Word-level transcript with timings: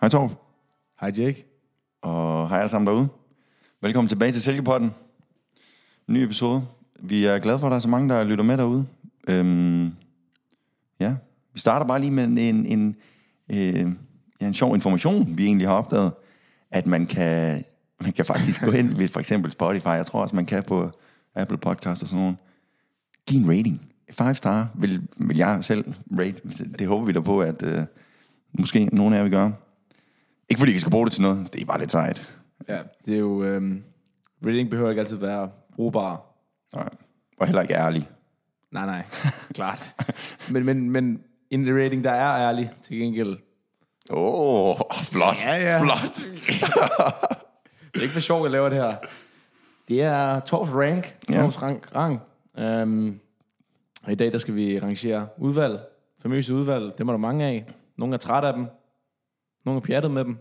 Hej 0.00 0.08
Torb, 0.08 0.30
Hej 1.00 1.12
Jake. 1.18 1.46
og 2.02 2.48
hej 2.48 2.58
alle 2.58 2.68
sammen 2.68 2.86
derude. 2.86 3.08
Velkommen 3.80 4.08
tilbage 4.08 4.32
til 4.32 4.42
Sælgepotten. 4.42 4.90
Ny 6.08 6.16
episode. 6.16 6.66
Vi 7.00 7.24
er 7.24 7.38
glade 7.38 7.58
for, 7.58 7.66
at 7.66 7.70
der 7.70 7.76
er 7.76 7.80
så 7.80 7.88
mange, 7.88 8.08
der 8.08 8.24
lytter 8.24 8.44
med 8.44 8.56
derude. 8.56 8.86
Øhm, 9.28 9.92
ja, 11.00 11.14
vi 11.52 11.60
starter 11.60 11.86
bare 11.86 12.00
lige 12.00 12.10
med 12.10 12.24
en, 12.24 12.38
en, 12.38 12.66
en, 12.66 12.96
øh, 13.50 13.92
ja, 14.40 14.46
en 14.46 14.54
sjov 14.54 14.74
information, 14.74 15.36
vi 15.36 15.44
egentlig 15.44 15.68
har 15.68 15.74
opdaget, 15.74 16.12
at 16.70 16.86
man 16.86 17.06
kan, 17.06 17.64
man 18.00 18.12
kan 18.12 18.24
faktisk 18.24 18.64
gå 18.64 18.70
ind 18.70 18.94
ved 18.94 19.08
for 19.08 19.20
eksempel 19.20 19.50
Spotify, 19.50 19.86
jeg 19.86 20.06
tror 20.06 20.22
også, 20.22 20.36
man 20.36 20.46
kan 20.46 20.64
på 20.64 20.90
Apple 21.34 21.58
Podcast 21.58 22.02
og 22.02 22.08
sådan 22.08 22.22
noget, 22.22 22.36
give 23.26 23.42
en 23.42 23.48
rating. 23.50 23.92
Five 24.10 24.34
star 24.34 24.68
vil, 24.74 25.08
vil 25.16 25.36
jeg 25.36 25.64
selv 25.64 25.94
rate. 26.18 26.66
Det 26.78 26.86
håber 26.86 27.06
vi 27.06 27.12
da 27.12 27.20
på, 27.20 27.40
at 27.40 27.62
øh, 27.62 27.82
måske 28.52 28.84
nogle 28.84 29.16
af 29.16 29.18
jer 29.18 29.22
vil 29.22 29.32
gøre. 29.32 29.52
Ikke 30.50 30.58
fordi 30.58 30.74
I 30.74 30.78
skal 30.78 30.90
bruge 30.90 31.06
det 31.06 31.12
til 31.12 31.22
noget, 31.22 31.52
det 31.52 31.62
er 31.62 31.66
bare 31.66 31.78
lidt 31.78 31.92
sejt. 31.92 32.34
Ja, 32.68 32.78
det 33.06 33.14
er 33.14 33.18
jo... 33.18 33.42
Øhm, 33.44 33.84
rating 34.46 34.70
behøver 34.70 34.90
ikke 34.90 35.00
altid 35.00 35.16
være 35.16 35.50
brugbar. 35.76 36.22
Nej. 36.74 36.88
Og 37.40 37.46
heller 37.46 37.62
ikke 37.62 37.74
ærlig. 37.74 38.08
Nej, 38.72 38.86
nej. 38.86 39.02
Klart. 39.54 39.94
Men, 40.50 40.64
men, 40.64 40.90
men 40.90 41.22
en 41.50 41.76
rating, 41.82 42.04
der 42.04 42.10
er 42.10 42.48
ærlig, 42.48 42.70
til 42.82 42.98
gengæld. 42.98 43.36
Åh, 44.10 44.70
oh, 44.70 44.76
flot. 45.04 45.44
Ja, 45.44 45.54
ja. 45.54 45.82
Flot. 45.82 46.14
Det 47.94 47.98
er 47.98 48.02
ikke 48.02 48.12
for 48.12 48.20
sjovt, 48.20 48.42
jeg 48.42 48.50
laver 48.50 48.68
det 48.68 48.78
her. 48.78 48.96
Det 49.88 50.02
er 50.02 50.40
Torps 50.40 50.70
rank. 50.70 51.16
Ja. 51.30 51.40
Torps 51.40 51.62
rank. 51.62 51.96
rang. 51.96 52.20
Um, 52.82 53.20
og 54.02 54.12
i 54.12 54.14
dag, 54.14 54.32
der 54.32 54.38
skal 54.38 54.54
vi 54.54 54.78
rangere 54.78 55.28
udvalg. 55.38 55.80
Famøse 56.22 56.54
udvalg. 56.54 56.98
Dem 56.98 57.08
er 57.08 57.12
der 57.12 57.18
mange 57.18 57.44
af. 57.44 57.66
Nogle 57.96 58.14
er 58.14 58.18
trætte 58.18 58.48
af 58.48 58.54
dem. 58.54 58.66
Nogle 59.64 59.76
er 59.80 59.82
pjattet 59.82 60.10
med 60.10 60.24
dem. 60.24 60.36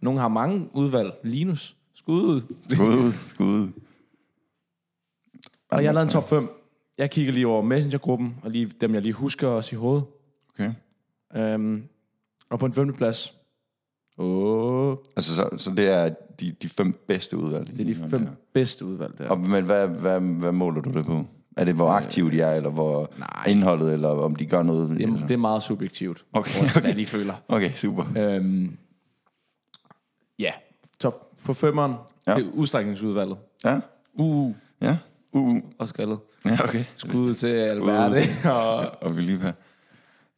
Nogle 0.00 0.20
har 0.20 0.28
mange 0.28 0.68
udvalg. 0.72 1.12
Linus. 1.22 1.76
Skud 1.94 2.22
ud. 2.22 2.40
Skud 2.68 2.86
ud, 2.86 3.12
skud 3.26 3.46
ud. 3.46 3.68
Og 5.68 5.82
jeg 5.82 5.88
har 5.88 5.94
lavet 5.94 6.06
en 6.06 6.10
top 6.10 6.28
5. 6.28 6.48
Jeg 6.98 7.10
kigger 7.10 7.32
lige 7.32 7.46
over 7.46 7.62
Messenger-gruppen, 7.62 8.36
og 8.42 8.50
lige 8.50 8.66
dem, 8.80 8.94
jeg 8.94 9.02
lige 9.02 9.12
husker 9.12 9.48
os 9.48 9.72
i 9.72 9.74
hovedet. 9.74 10.04
Okay. 10.48 10.72
Um, 11.54 11.84
og 12.50 12.58
på 12.58 12.66
en 12.66 12.72
femte 12.72 12.94
plads. 12.94 13.34
Åh, 14.18 14.96
Altså, 15.16 15.34
så, 15.34 15.48
så 15.56 15.70
det 15.70 15.88
er 15.88 16.14
de, 16.40 16.52
de 16.62 16.68
fem 16.68 16.92
bedste 17.06 17.36
udvalg? 17.36 17.66
det 17.66 17.80
er 17.80 17.84
de 17.84 17.94
fem 18.10 18.28
bedste 18.52 18.84
udvalg 18.84 19.18
der. 19.18 19.28
Og, 19.28 19.40
men 19.40 19.64
hvad, 19.64 19.88
hvad, 19.88 20.20
hvad 20.20 20.52
måler 20.52 20.80
du 20.80 20.90
det 20.90 21.06
på? 21.06 21.26
Er 21.56 21.64
det, 21.64 21.74
hvor 21.74 21.88
aktive 21.88 22.30
de 22.30 22.40
er, 22.40 22.54
eller 22.54 22.70
hvor 22.70 23.10
nej. 23.18 23.44
indholdet, 23.46 23.92
eller 23.92 24.08
om 24.08 24.36
de 24.36 24.46
gør 24.46 24.62
noget? 24.62 24.90
Det, 24.90 25.08
er, 25.08 25.16
det 25.26 25.30
er 25.30 25.36
meget 25.36 25.62
subjektivt. 25.62 26.24
Okay, 26.32 26.62
Også, 26.62 26.80
hvad 26.80 26.90
okay. 26.90 26.96
lige 26.96 27.06
føler. 27.06 27.34
Okay, 27.48 27.72
super. 27.74 28.04
Øhm, 28.16 28.76
ja, 30.38 30.52
top 31.00 31.30
på 31.44 31.54
femmeren. 31.54 31.94
Ja. 32.26 32.34
Det 32.34 32.46
er 32.46 32.50
udstrækningsudvalget. 32.50 33.36
Ja, 33.64 33.80
Uh, 34.18 34.54
ja. 34.80 34.96
Uh, 35.32 35.56
og 35.78 35.88
skaldet. 35.88 36.18
Ja, 36.44 36.58
okay. 36.64 36.84
Skud 36.94 37.34
til 37.34 37.46
Alberte. 37.46 38.20
Og 38.50 39.02
Og 39.02 39.16
vi 39.16 39.20
lige 39.22 39.38
her. 39.38 39.52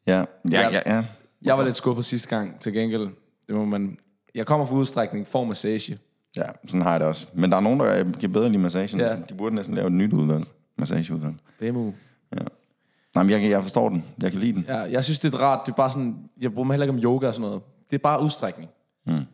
Ja, 0.06 0.25
ja, 0.51 0.69
Ja. 0.70 0.80
ja. 0.86 1.05
jeg 1.42 1.58
var 1.58 1.64
lidt 1.64 1.77
skuffet 1.77 2.05
sidste 2.05 2.28
gang, 2.28 2.61
til 2.61 2.73
gengæld. 2.73 3.08
Det 3.48 3.56
må 3.56 3.64
man... 3.64 3.98
Jeg 4.34 4.47
kommer 4.47 4.67
fra 4.67 4.75
udstrækning, 4.75 5.27
får 5.27 5.45
massage. 5.45 5.98
Ja, 6.36 6.42
sådan 6.67 6.83
har 6.83 6.91
jeg 6.91 7.01
det 7.01 7.08
også. 7.08 7.27
Men 7.34 7.51
der 7.51 7.56
er 7.56 7.61
nogen, 7.61 7.80
der 7.80 8.12
kan 8.20 8.33
bedre 8.33 8.48
lide 8.48 8.62
massagen. 8.62 9.01
Ja. 9.01 9.17
De 9.28 9.34
burde 9.34 9.55
næsten 9.55 9.75
lave 9.75 9.86
et 9.86 9.92
nyt 9.92 10.12
udvalg. 10.12 10.45
Massageudvalg. 10.78 11.34
BMU. 11.58 11.92
Nej, 13.14 13.24
men 13.24 13.30
jeg, 13.30 13.50
jeg 13.50 13.62
forstår 13.62 13.88
den. 13.88 14.05
Jeg 14.22 14.30
kan 14.30 14.41
lide 14.41 14.52
den. 14.52 14.64
Ja, 14.69 14.77
jeg 14.77 15.05
synes, 15.05 15.20
det 15.20 15.34
er 15.34 15.38
rart. 15.38 15.66
Det 15.66 15.72
er 15.72 15.77
bare 15.77 15.91
sådan... 15.91 16.16
Jeg 16.41 16.52
bruger 16.52 16.66
mig 16.66 16.74
heller 16.74 16.84
ikke 16.86 16.98
om 16.98 17.02
yoga 17.05 17.27
og 17.27 17.34
sådan 17.34 17.46
noget. 17.48 17.62
Det 17.91 17.96
er 17.96 18.02
bare 18.02 18.22
udstrækning. 18.22 18.70
Mm. 19.06 19.12
Jeg 19.12 19.24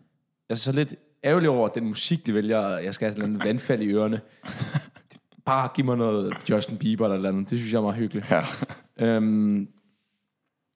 er 0.48 0.54
så 0.54 0.72
lidt 0.72 0.94
ærgerlig 1.24 1.48
over, 1.48 1.68
den 1.68 1.84
musik, 1.84 2.26
de 2.26 2.34
vælger, 2.34 2.78
jeg 2.78 2.94
skal 2.94 3.08
have 3.08 3.16
sådan 3.16 3.30
en 3.30 3.44
vandfald 3.44 3.82
i 3.82 3.88
ørerne. 3.88 4.20
Bare 5.46 5.68
giv 5.74 5.84
mig 5.84 5.96
noget 5.96 6.34
Justin 6.50 6.78
Bieber 6.78 7.04
eller 7.04 7.14
et 7.14 7.18
eller 7.18 7.28
andet. 7.28 7.50
Det 7.50 7.58
synes 7.58 7.72
jeg 7.72 7.78
er 7.78 7.82
meget 7.82 7.96
hyggeligt. 7.96 8.26
Ja. 8.30 8.44
Øhm, 9.00 9.68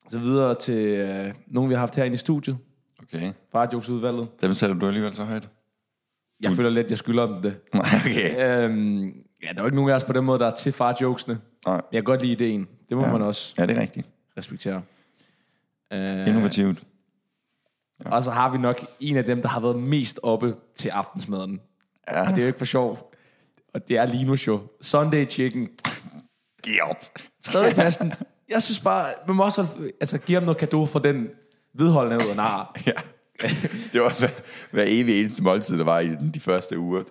så 0.08 0.18
videre 0.18 0.54
til 0.54 0.86
øh, 0.86 1.34
nogen, 1.46 1.70
vi 1.70 1.74
har 1.74 1.80
haft 1.80 1.96
herinde 1.96 2.14
i 2.14 2.18
studiet. 2.18 2.58
Okay. 3.02 3.32
Farjokesudvalget. 3.52 4.28
Dem 4.42 4.54
sætter 4.54 4.76
du 4.76 4.86
alligevel 4.86 5.14
så 5.14 5.24
højt. 5.24 5.48
Jeg 6.42 6.52
føler 6.52 6.70
lidt, 6.70 6.90
jeg 6.90 6.98
skylder 6.98 7.26
dem 7.26 7.42
det. 7.42 7.56
Nej, 7.74 7.86
okay. 7.96 8.64
Øhm, 8.64 9.14
ja, 9.46 9.52
der 9.52 9.58
er 9.58 9.62
jo 9.62 9.66
ikke 9.66 9.76
nogen 9.76 9.90
af 9.90 9.94
os 9.94 10.04
på 10.04 10.12
den 10.12 10.24
måde, 10.24 10.38
der 10.38 10.46
er 10.46 10.54
til 10.54 10.72
farjokesene. 10.72 11.38
Nej. 11.66 11.74
Jeg 11.74 11.82
kan 11.98 12.04
godt 12.04 12.22
lide 12.22 12.32
ideen. 12.32 12.68
Det 12.88 12.96
må 12.96 13.02
Ja. 13.02 13.06
ja. 13.06 13.12
man 13.12 13.22
også 13.22 13.54
Ja, 13.58 13.66
det 13.66 13.76
er 13.76 13.80
rigtigt. 13.80 14.06
respektere. 14.38 14.82
Øh, 15.92 16.28
Innovativt. 16.28 16.82
og 18.04 18.22
så 18.22 18.30
har 18.30 18.50
vi 18.52 18.58
nok 18.58 18.76
en 19.00 19.16
af 19.16 19.24
dem, 19.24 19.42
der 19.42 19.48
har 19.48 19.60
været 19.60 19.76
mest 19.76 20.20
oppe 20.22 20.54
til 20.76 20.88
aftensmaden. 20.88 21.60
Ja. 22.10 22.20
Og 22.20 22.28
det 22.28 22.38
er 22.38 22.42
jo 22.42 22.46
ikke 22.46 22.58
for 22.58 22.64
sjov. 22.64 23.12
Og 23.74 23.88
det 23.88 23.96
er 23.96 24.06
Linus 24.06 24.46
jo. 24.46 24.60
Sunday 24.80 25.30
chicken. 25.30 25.68
Giv 26.62 26.74
op. 26.90 26.96
Tredjepladsen. 27.44 28.12
jeg 28.48 28.62
synes 28.62 28.80
bare, 28.80 29.04
man 29.26 29.36
må 29.36 29.44
også 29.44 29.62
holde- 29.62 29.90
altså, 30.00 30.18
give 30.18 30.34
ham 30.36 30.42
noget 30.44 30.58
kado 30.58 30.86
for 30.86 30.98
den 30.98 31.28
vedholdende 31.74 32.24
ud 32.24 32.30
af 32.30 32.36
nar. 32.36 32.76
Ja. 32.86 32.92
Det 33.92 34.00
var 34.00 34.18
hver, 34.18 34.28
hver 34.70 34.84
evig 34.86 35.20
eneste 35.20 35.42
måltid, 35.42 35.78
der 35.78 35.84
var 35.84 36.00
i 36.00 36.08
den- 36.08 36.30
de 36.34 36.40
første 36.40 36.78
uger. 36.78 37.02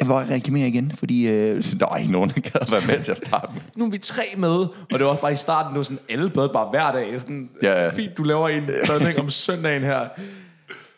Jeg 0.00 0.06
vil 0.06 0.12
bare 0.12 0.30
reklamere 0.30 0.68
igen, 0.68 0.92
fordi 0.96 1.28
øh, 1.28 1.64
der 1.80 1.86
var 1.90 1.96
ikke 1.96 2.12
nogen, 2.12 2.30
der 2.30 2.40
gad 2.40 2.60
at 2.60 2.70
være 2.70 2.82
med 2.86 3.02
til 3.02 3.12
at 3.12 3.18
starte 3.18 3.52
med. 3.54 3.62
nu 3.76 3.84
er 3.84 3.90
vi 3.90 3.98
tre 3.98 4.22
med, 4.36 4.50
og 4.50 4.90
det 4.90 5.00
var 5.00 5.06
også 5.06 5.20
bare 5.22 5.32
i 5.32 5.36
starten, 5.36 5.76
var 5.76 5.82
sådan, 5.82 5.98
alle 6.08 6.30
bad 6.30 6.48
bare 6.48 6.68
hver 6.70 6.92
dag. 6.92 7.20
Sådan, 7.20 7.50
Ja, 7.62 7.84
ja. 7.84 7.90
Fint, 7.90 8.16
du 8.18 8.22
laver 8.22 8.48
en 8.48 8.70
badning 8.86 9.20
om 9.20 9.30
søndagen 9.30 9.82
her. 9.82 10.08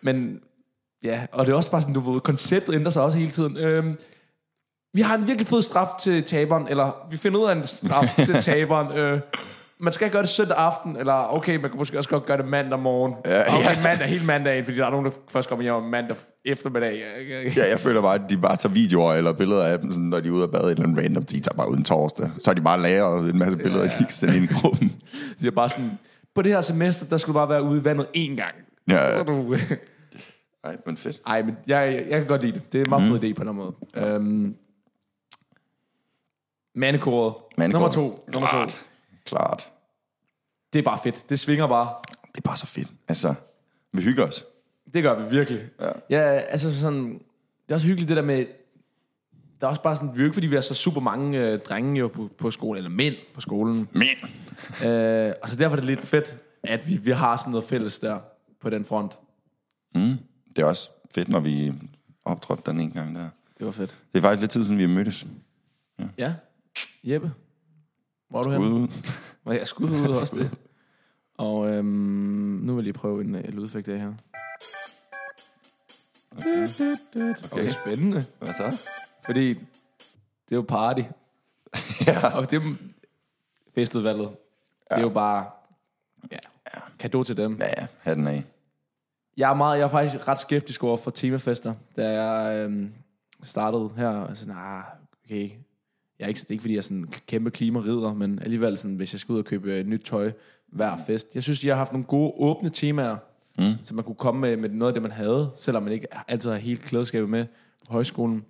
Men 0.03 0.41
ja, 1.05 1.27
og 1.33 1.47
det 1.47 1.53
er 1.53 1.57
også 1.57 1.71
bare 1.71 1.81
sådan, 1.81 1.95
du 1.95 2.13
ved, 2.13 2.21
konceptet 2.21 2.75
ændrer 2.75 2.91
sig 2.91 3.03
også 3.03 3.19
hele 3.19 3.31
tiden. 3.31 3.57
Øhm, 3.57 3.99
vi 4.95 5.01
har 5.01 5.15
en 5.17 5.27
virkelig 5.27 5.47
fed 5.47 5.63
straf 5.63 5.89
til 6.03 6.23
taberen, 6.23 6.67
eller 6.69 7.07
vi 7.11 7.17
finder 7.17 7.41
ud 7.41 7.47
af 7.47 7.53
en 7.53 7.65
straf 7.65 8.15
til 8.27 8.35
taberen. 8.53 8.99
Øh, 8.99 9.21
man 9.81 9.93
skal 9.93 10.11
gøre 10.11 10.23
det 10.23 10.31
søndag 10.31 10.57
aften, 10.57 10.97
eller 10.97 11.35
okay, 11.35 11.57
man 11.57 11.71
kan 11.71 11.79
måske 11.79 11.99
også 11.99 12.11
godt 12.11 12.27
gøre 12.27 12.37
det 12.37 12.47
mandag 12.47 12.79
morgen. 12.79 13.15
Ja, 13.25 13.41
okay, 13.41 13.77
ja. 13.77 13.83
mandag, 13.83 14.09
hele 14.09 14.25
mandagen, 14.25 14.65
fordi 14.65 14.79
der 14.79 14.87
er 14.87 14.91
nogen, 14.91 15.07
der 15.07 15.13
først 15.29 15.49
kommer 15.49 15.63
hjem 15.63 15.83
mandag 15.83 16.17
eftermiddag. 16.45 17.03
Ja, 17.57 17.71
jeg 17.71 17.81
føler 17.81 18.03
bare, 18.03 18.15
at 18.15 18.21
de 18.29 18.37
bare 18.37 18.57
tager 18.57 18.73
videoer 18.73 19.15
eller 19.15 19.33
billeder 19.33 19.65
af 19.65 19.79
dem, 19.79 19.93
sådan, 19.93 20.09
når 20.09 20.21
de 20.21 20.29
er 20.29 20.33
ude 20.33 20.45
at 20.45 20.51
bade 20.51 20.71
eller 20.71 20.85
andet 20.85 21.05
random. 21.05 21.25
De 21.25 21.41
tager 21.41 21.57
bare 21.57 21.71
uden 21.71 21.85
torsdag. 21.85 22.31
Så 22.39 22.51
har 22.51 22.55
de 22.55 22.61
bare 22.61 22.81
lagret 22.81 23.31
en 23.31 23.39
masse 23.39 23.57
billeder, 23.57 23.83
ja. 23.83 23.89
de 23.89 24.05
kan 24.05 24.11
sende 24.11 24.37
ind 24.37 24.45
i 24.45 24.55
gruppen. 24.55 24.93
Det 25.41 25.47
er 25.47 25.51
bare 25.51 25.69
sådan, 25.69 25.99
på 26.35 26.43
det 26.43 26.53
her 26.53 26.61
semester, 26.61 27.07
der 27.07 27.17
skulle 27.17 27.35
du 27.35 27.39
bare 27.39 27.49
være 27.49 27.63
ude 27.63 27.81
i 27.81 27.85
vandet 27.85 28.07
én 28.17 28.37
gang. 28.37 28.55
Ja, 28.91 29.17
ja. 29.17 29.23
du... 29.23 29.57
Ej, 30.65 30.77
men 30.87 30.97
fedt. 30.97 31.21
Ej, 31.27 31.43
men 31.43 31.57
jeg, 31.67 31.95
jeg, 31.95 32.07
jeg 32.11 32.19
kan 32.19 32.27
godt 32.27 32.43
lide 32.43 32.53
det. 32.53 32.73
Det 32.73 32.81
er 32.81 32.85
en 32.85 32.91
meget 32.91 33.21
fed 33.21 33.31
idé 33.31 33.35
på 33.35 33.43
en 33.43 33.57
måde. 33.57 33.73
Um, 34.17 34.55
mandekoret. 36.75 37.35
Mandekoret. 37.59 37.97
Nummer 37.97 38.11
to. 38.13 38.25
Nummer 38.33 38.67
to. 38.67 38.77
Klart. 39.25 39.73
Det 40.73 40.79
er 40.79 40.83
bare 40.83 40.99
fedt. 41.03 41.31
Det 41.31 41.39
svinger 41.39 41.67
bare. 41.67 41.95
Det 42.29 42.37
er 42.37 42.41
bare 42.49 42.57
så 42.57 42.67
fedt. 42.67 42.89
Altså, 43.09 43.35
vi 43.93 44.03
hygger 44.03 44.27
os. 44.27 44.45
Det 44.95 45.03
gør 45.03 45.19
vi 45.19 45.37
virkelig. 45.37 45.69
Ja. 45.81 45.91
ja 46.11 46.21
altså 46.23 46.81
sådan... 46.81 47.13
Det 47.13 47.71
er 47.71 47.75
også 47.75 47.87
hyggeligt 47.87 48.09
det 48.09 48.17
der 48.17 48.23
med... 48.23 48.47
Der 49.61 49.67
er 49.67 49.71
også 49.71 49.83
bare 49.83 49.97
sådan... 49.97 50.09
Vi 50.09 50.15
er 50.15 50.19
jo 50.19 50.25
ikke, 50.25 50.35
fordi 50.35 50.47
vi 50.47 50.57
er 50.57 50.61
så 50.61 50.75
super 50.75 51.01
mange 51.01 51.41
øh, 51.41 51.59
drenge 51.59 51.99
jo 51.99 52.09
på, 52.09 52.31
på 52.39 52.51
skolen, 52.51 52.77
eller 52.77 52.91
mænd 52.91 53.15
på 53.35 53.41
skolen. 53.41 53.89
Men, 53.93 54.07
Øh, 54.85 55.33
og 55.43 55.49
så 55.49 55.57
derfor 55.57 55.77
er 55.77 55.81
det 55.81 55.85
lidt 55.85 56.01
fedt, 56.01 56.37
at 56.63 56.89
vi, 56.89 56.97
vi 56.97 57.11
har 57.11 57.37
sådan 57.37 57.51
noget 57.51 57.65
fælles 57.65 57.99
der 57.99 58.19
på 58.61 58.71
den 58.71 58.85
front. 58.85 59.19
mm, 59.95 60.17
det 60.57 60.63
er 60.63 60.67
også 60.67 60.91
fedt, 61.11 61.29
når 61.29 61.41
vi 61.41 61.73
optrådte 62.25 62.63
den 62.67 62.81
en 62.81 62.91
gang 62.91 63.15
der. 63.15 63.29
Det 63.59 63.67
var 63.67 63.73
fedt. 63.73 63.99
Det 64.13 64.19
er 64.19 64.23
faktisk 64.23 64.41
lidt 64.41 64.51
tid 64.51 64.65
siden, 64.65 64.79
vi 64.79 64.83
har 64.83 64.89
mødtes. 64.89 65.27
Ja. 66.19 66.35
Jeppe. 67.05 67.33
Hvor 68.31 68.39
er 68.39 68.43
du 68.43 68.51
henne? 68.51 68.89
Og 69.45 69.55
jeg 69.57 69.67
skud 69.67 69.91
ud 69.91 70.09
også 70.09 70.37
det. 70.37 70.59
Og 71.39 71.71
øhm, 71.71 71.87
nu 72.63 72.75
vil 72.75 72.81
jeg 72.81 72.83
lige 72.83 72.93
prøve 72.93 73.21
en, 73.21 73.35
øh, 73.35 73.45
lydeffekt 73.45 73.89
af 73.89 74.01
her. 74.01 74.13
Okay. 76.37 76.69
okay, 77.53 77.71
spændende. 77.71 78.25
Hvad 78.39 78.55
så? 78.55 78.89
Fordi 79.25 79.49
det 79.49 80.53
er 80.53 80.57
jo 80.57 80.65
party. 80.69 81.03
Ja. 82.07 82.37
Og 82.37 82.51
det 82.51 82.63
er 82.63 82.75
festudvalget. 83.75 84.29
Ja. 84.91 84.95
Det 84.95 85.01
er 85.01 85.07
jo 85.07 85.09
bare 85.09 85.51
ja, 86.33 86.39
kado 86.99 87.25
til 87.25 87.37
dem. 87.37 87.57
Ja, 87.61 87.67
ja. 87.67 87.87
Hatten 88.01 88.27
af. 88.27 88.45
Jeg 89.37 89.51
er, 89.51 89.55
meget, 89.55 89.79
jeg 89.79 89.85
er 89.85 89.89
faktisk 89.89 90.29
ret 90.29 90.39
skeptisk 90.39 90.85
over 90.85 90.97
for 90.97 91.11
temafester, 91.11 91.75
da 91.97 92.23
jeg 92.23 92.65
øhm, 92.65 92.93
startede 93.43 93.91
her. 93.97 94.27
Altså, 94.27 94.49
nah, 94.49 94.83
okay. 95.25 95.51
Jeg 96.21 96.27
er 96.27 96.29
ikke, 96.29 96.39
det 96.39 96.47
er 96.47 96.53
ikke, 96.53 96.63
fordi 96.63 96.75
jeg 96.75 96.79
er 96.79 96.83
sådan 96.83 96.97
en 96.97 97.13
kæmpe 97.27 97.51
klimarider, 97.51 98.15
men 98.15 98.39
alligevel, 98.43 98.79
sådan, 98.79 98.97
hvis 98.97 99.15
jeg 99.15 99.21
skal 99.21 99.33
ud 99.33 99.39
og 99.39 99.45
købe 99.45 99.73
øh, 99.73 99.87
nyt 99.87 100.01
tøj 100.05 100.33
hver 100.69 100.97
fest. 101.07 101.35
Jeg 101.35 101.43
synes, 101.43 101.61
de 101.61 101.69
har 101.69 101.75
haft 101.75 101.93
nogle 101.93 102.07
gode, 102.07 102.33
åbne 102.37 102.71
temaer, 102.71 103.17
mm. 103.59 103.75
så 103.83 103.95
man 103.95 104.05
kunne 104.05 104.15
komme 104.15 104.41
med, 104.41 104.57
med 104.57 104.69
noget 104.69 104.91
af 104.91 104.95
det, 104.95 105.03
man 105.03 105.13
havde, 105.13 105.51
selvom 105.57 105.83
man 105.83 105.93
ikke 105.93 106.07
altid 106.31 106.51
har 106.51 106.57
helt 106.57 106.81
klædeskabet 106.81 107.29
med 107.31 107.47
på 107.87 107.93
højskolen. 107.93 108.45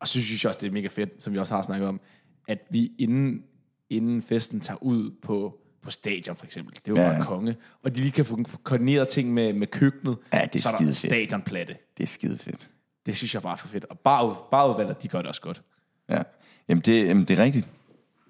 Og 0.00 0.08
så 0.08 0.22
synes 0.22 0.44
jeg 0.44 0.50
også, 0.50 0.60
det 0.60 0.66
er 0.66 0.70
mega 0.70 0.88
fedt, 0.88 1.22
som 1.22 1.32
vi 1.32 1.38
også 1.38 1.54
har 1.54 1.62
snakket 1.62 1.88
om, 1.88 2.00
at 2.48 2.58
vi 2.70 2.92
inden, 2.98 3.42
inden 3.90 4.22
festen 4.22 4.60
tager 4.60 4.82
ud 4.82 5.10
på, 5.22 5.58
på 5.82 5.90
stadion 5.90 6.36
for 6.36 6.44
eksempel. 6.44 6.74
Det 6.74 6.98
er 6.98 7.02
jo 7.02 7.08
Ja, 7.08 7.16
bare 7.16 7.24
konge. 7.24 7.56
Og 7.82 7.94
de 7.96 8.00
lige 8.00 8.12
kan 8.12 8.24
få 8.24 8.38
koordineret 8.62 9.08
ting 9.08 9.34
med, 9.34 9.52
med 9.52 9.66
køkkenet. 9.66 10.16
Ja, 10.32 10.40
det 10.52 10.58
er 10.58 10.62
så 10.62 10.68
er 10.68 10.78
der 10.78 10.92
stadionplatte. 10.92 11.76
Det 11.96 12.02
er 12.02 12.06
skide 12.06 12.38
fedt. 12.38 12.70
Det 13.06 13.16
synes 13.16 13.34
jeg 13.34 13.42
bare 13.42 13.52
er 13.52 13.56
for 13.56 13.68
fedt. 13.68 13.84
Og 13.84 13.98
bare, 13.98 14.36
bareudvalget, 14.50 15.02
de 15.02 15.08
gør 15.08 15.18
det 15.18 15.28
også 15.28 15.40
godt. 15.40 15.62
Ja. 16.08 16.22
Jamen 16.68 16.82
det, 16.86 17.06
jamen, 17.06 17.24
det 17.24 17.38
er 17.38 17.42
rigtigt. 17.44 17.66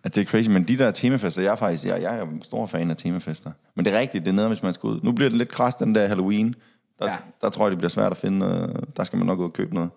At 0.05 0.15
det 0.15 0.21
er 0.21 0.25
crazy, 0.25 0.49
men 0.49 0.65
de 0.69 0.79
der 0.79 0.91
temafester, 0.91 1.43
jeg 1.43 1.53
er 1.53 1.57
faktisk, 1.57 1.85
jeg, 1.85 2.03
jeg 2.03 2.19
er 2.19 2.27
stor 2.43 2.67
fan 2.67 2.91
af 2.91 2.97
temafester. 2.97 3.51
Men 3.75 3.85
det 3.85 3.95
er 3.95 3.99
rigtigt, 3.99 4.25
det 4.25 4.31
er 4.31 4.35
noget, 4.35 4.51
hvis 4.51 4.63
man 4.63 4.75
skal 4.75 4.87
ud. 4.87 5.01
Nu 5.03 5.13
bliver 5.13 5.29
det 5.29 5.39
lidt 5.39 5.49
kras, 5.49 5.75
den 5.75 5.95
der 5.95 6.07
Halloween. 6.07 6.55
Der, 6.99 7.07
ja. 7.11 7.17
Der 7.43 7.49
tror 7.51 7.65
jeg, 7.65 7.71
det 7.71 7.79
bliver 7.79 7.89
svært 7.91 8.11
at 8.13 8.17
finde, 8.17 8.47
øh, 8.47 8.83
der 8.97 9.05
skal 9.05 9.17
man 9.17 9.27
nok 9.27 9.39
ud 9.39 9.45
og 9.45 9.53
købe 9.53 9.75
noget. 9.75 9.91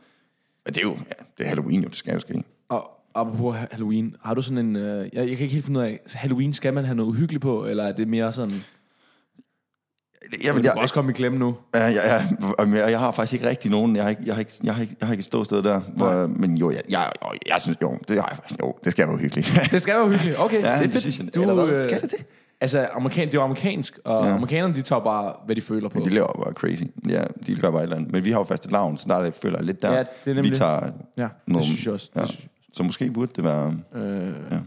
Men 0.66 0.74
det 0.74 0.84
er 0.84 0.88
jo, 0.88 0.94
ja, 0.94 1.24
det 1.38 1.44
er 1.46 1.48
Halloween 1.48 1.82
jo, 1.84 1.88
det 1.90 1.96
skal 1.98 2.14
jo 2.14 2.20
ske. 2.20 2.44
Og 2.70 2.90
apropos 3.16 3.56
Ha- 3.56 3.66
Halloween, 3.72 4.16
har 4.24 4.34
du 4.34 4.42
sådan 4.42 4.58
en... 4.58 4.76
Øh, 4.76 4.98
jeg, 4.98 5.10
jeg 5.14 5.26
kan 5.26 5.30
ikke 5.40 5.48
helt 5.54 5.66
finde 5.66 5.80
ud 5.80 5.86
af, 5.86 6.00
Halloween 6.14 6.54
skal 6.54 6.74
man 6.74 6.86
have 6.86 6.96
noget 6.96 7.10
uhyggeligt 7.10 7.42
på, 7.42 7.66
eller 7.66 7.84
er 7.84 7.92
det 7.92 8.08
mere 8.08 8.32
sådan... 8.32 8.64
Jeg, 10.32 10.40
Jamen, 10.44 10.64
jeg, 10.64 10.72
du 10.72 10.76
jeg, 10.78 10.82
også 10.82 10.94
komme 10.94 11.12
i 11.12 11.14
klemme 11.14 11.38
nu. 11.40 11.56
Ja, 11.76 11.88
ja, 11.88 12.16
ja. 12.16 12.28
Og 12.58 12.72
Jeg, 12.72 12.92
jeg 12.92 13.00
har 13.00 13.12
faktisk 13.12 13.34
ikke 13.34 13.50
rigtig 13.50 13.72
nogen. 13.72 13.96
Jeg 13.96 14.04
har 14.04 14.10
ikke, 14.10 14.22
jeg 14.26 14.34
har 14.36 14.40
ikke, 14.40 14.52
jeg 14.64 14.76
har 14.76 14.82
ikke, 14.82 14.96
jeg 15.00 15.08
har 15.08 15.14
ikke 15.14 15.22
et 15.22 15.26
ståsted 15.26 15.64
der. 15.64 15.80
Hvor, 15.80 16.28
men 16.28 16.58
jo, 16.58 16.72
jeg, 16.72 16.82
jeg, 16.90 17.12
jeg, 17.22 17.32
jeg 17.48 17.62
synes, 17.62 17.78
jo, 17.82 17.98
det 18.08 18.22
har 18.22 18.28
jeg 18.30 18.38
faktisk. 18.38 18.60
Jo, 18.62 18.76
det 18.84 18.92
skal 18.92 19.08
være 19.08 19.18
hyggeligt. 19.18 19.52
Det 19.72 19.82
skal 19.82 19.96
være 19.96 20.06
uhyggeligt. 20.06 20.40
Okay, 20.40 20.62
Ja, 20.62 20.76
det 20.80 20.86
er 20.86 20.90
fedt. 20.90 21.02
synes 21.02 21.20
jeg. 21.20 21.42
Eller 21.42 21.54
hvad? 21.66 21.84
Skal 21.84 22.02
det 22.02 22.12
det? 22.12 22.26
Altså, 22.62 22.88
amerikan, 22.94 23.28
det 23.28 23.34
er 23.36 23.40
jo 23.40 23.44
amerikansk, 23.44 24.00
og 24.06 24.26
ja. 24.26 24.34
amerikanerne, 24.34 24.76
de 24.76 24.82
tager 24.82 25.00
bare, 25.00 25.34
hvad 25.46 25.56
de 25.56 25.62
føler 25.62 25.90
på. 25.90 26.00
de 26.00 26.10
laver 26.10 26.44
bare 26.44 26.54
crazy. 26.54 26.84
Ja, 27.10 27.24
de 27.48 27.56
gør 27.56 27.72
bare 27.72 27.80
et 27.80 27.84
eller 27.84 27.96
andet. 27.96 28.12
Men 28.12 28.24
vi 28.26 28.32
har 28.32 28.40
jo 28.40 28.44
faste 28.44 28.72
lavn, 28.72 28.98
så 28.98 29.06
der 29.08 29.16
er 29.16 29.24
det, 29.24 29.34
føler 29.36 29.58
jeg 29.58 29.66
lidt 29.66 29.82
der. 29.82 29.92
Ja, 29.94 30.00
det 30.00 30.08
er 30.32 30.34
nemlig- 30.34 30.52
vi 30.52 30.56
tager 30.56 30.92
Ja, 31.18 31.28
noget, 31.48 31.60
det 31.62 31.66
synes 31.66 31.86
jeg 31.86 31.94
også. 31.94 32.10
Ja. 32.16 32.22
Så 32.74 32.84
måske 32.84 33.12
burde 33.12 33.32
det 33.36 33.44
være 33.44 33.76
øh, 33.96 34.34
Ja. 34.52 34.58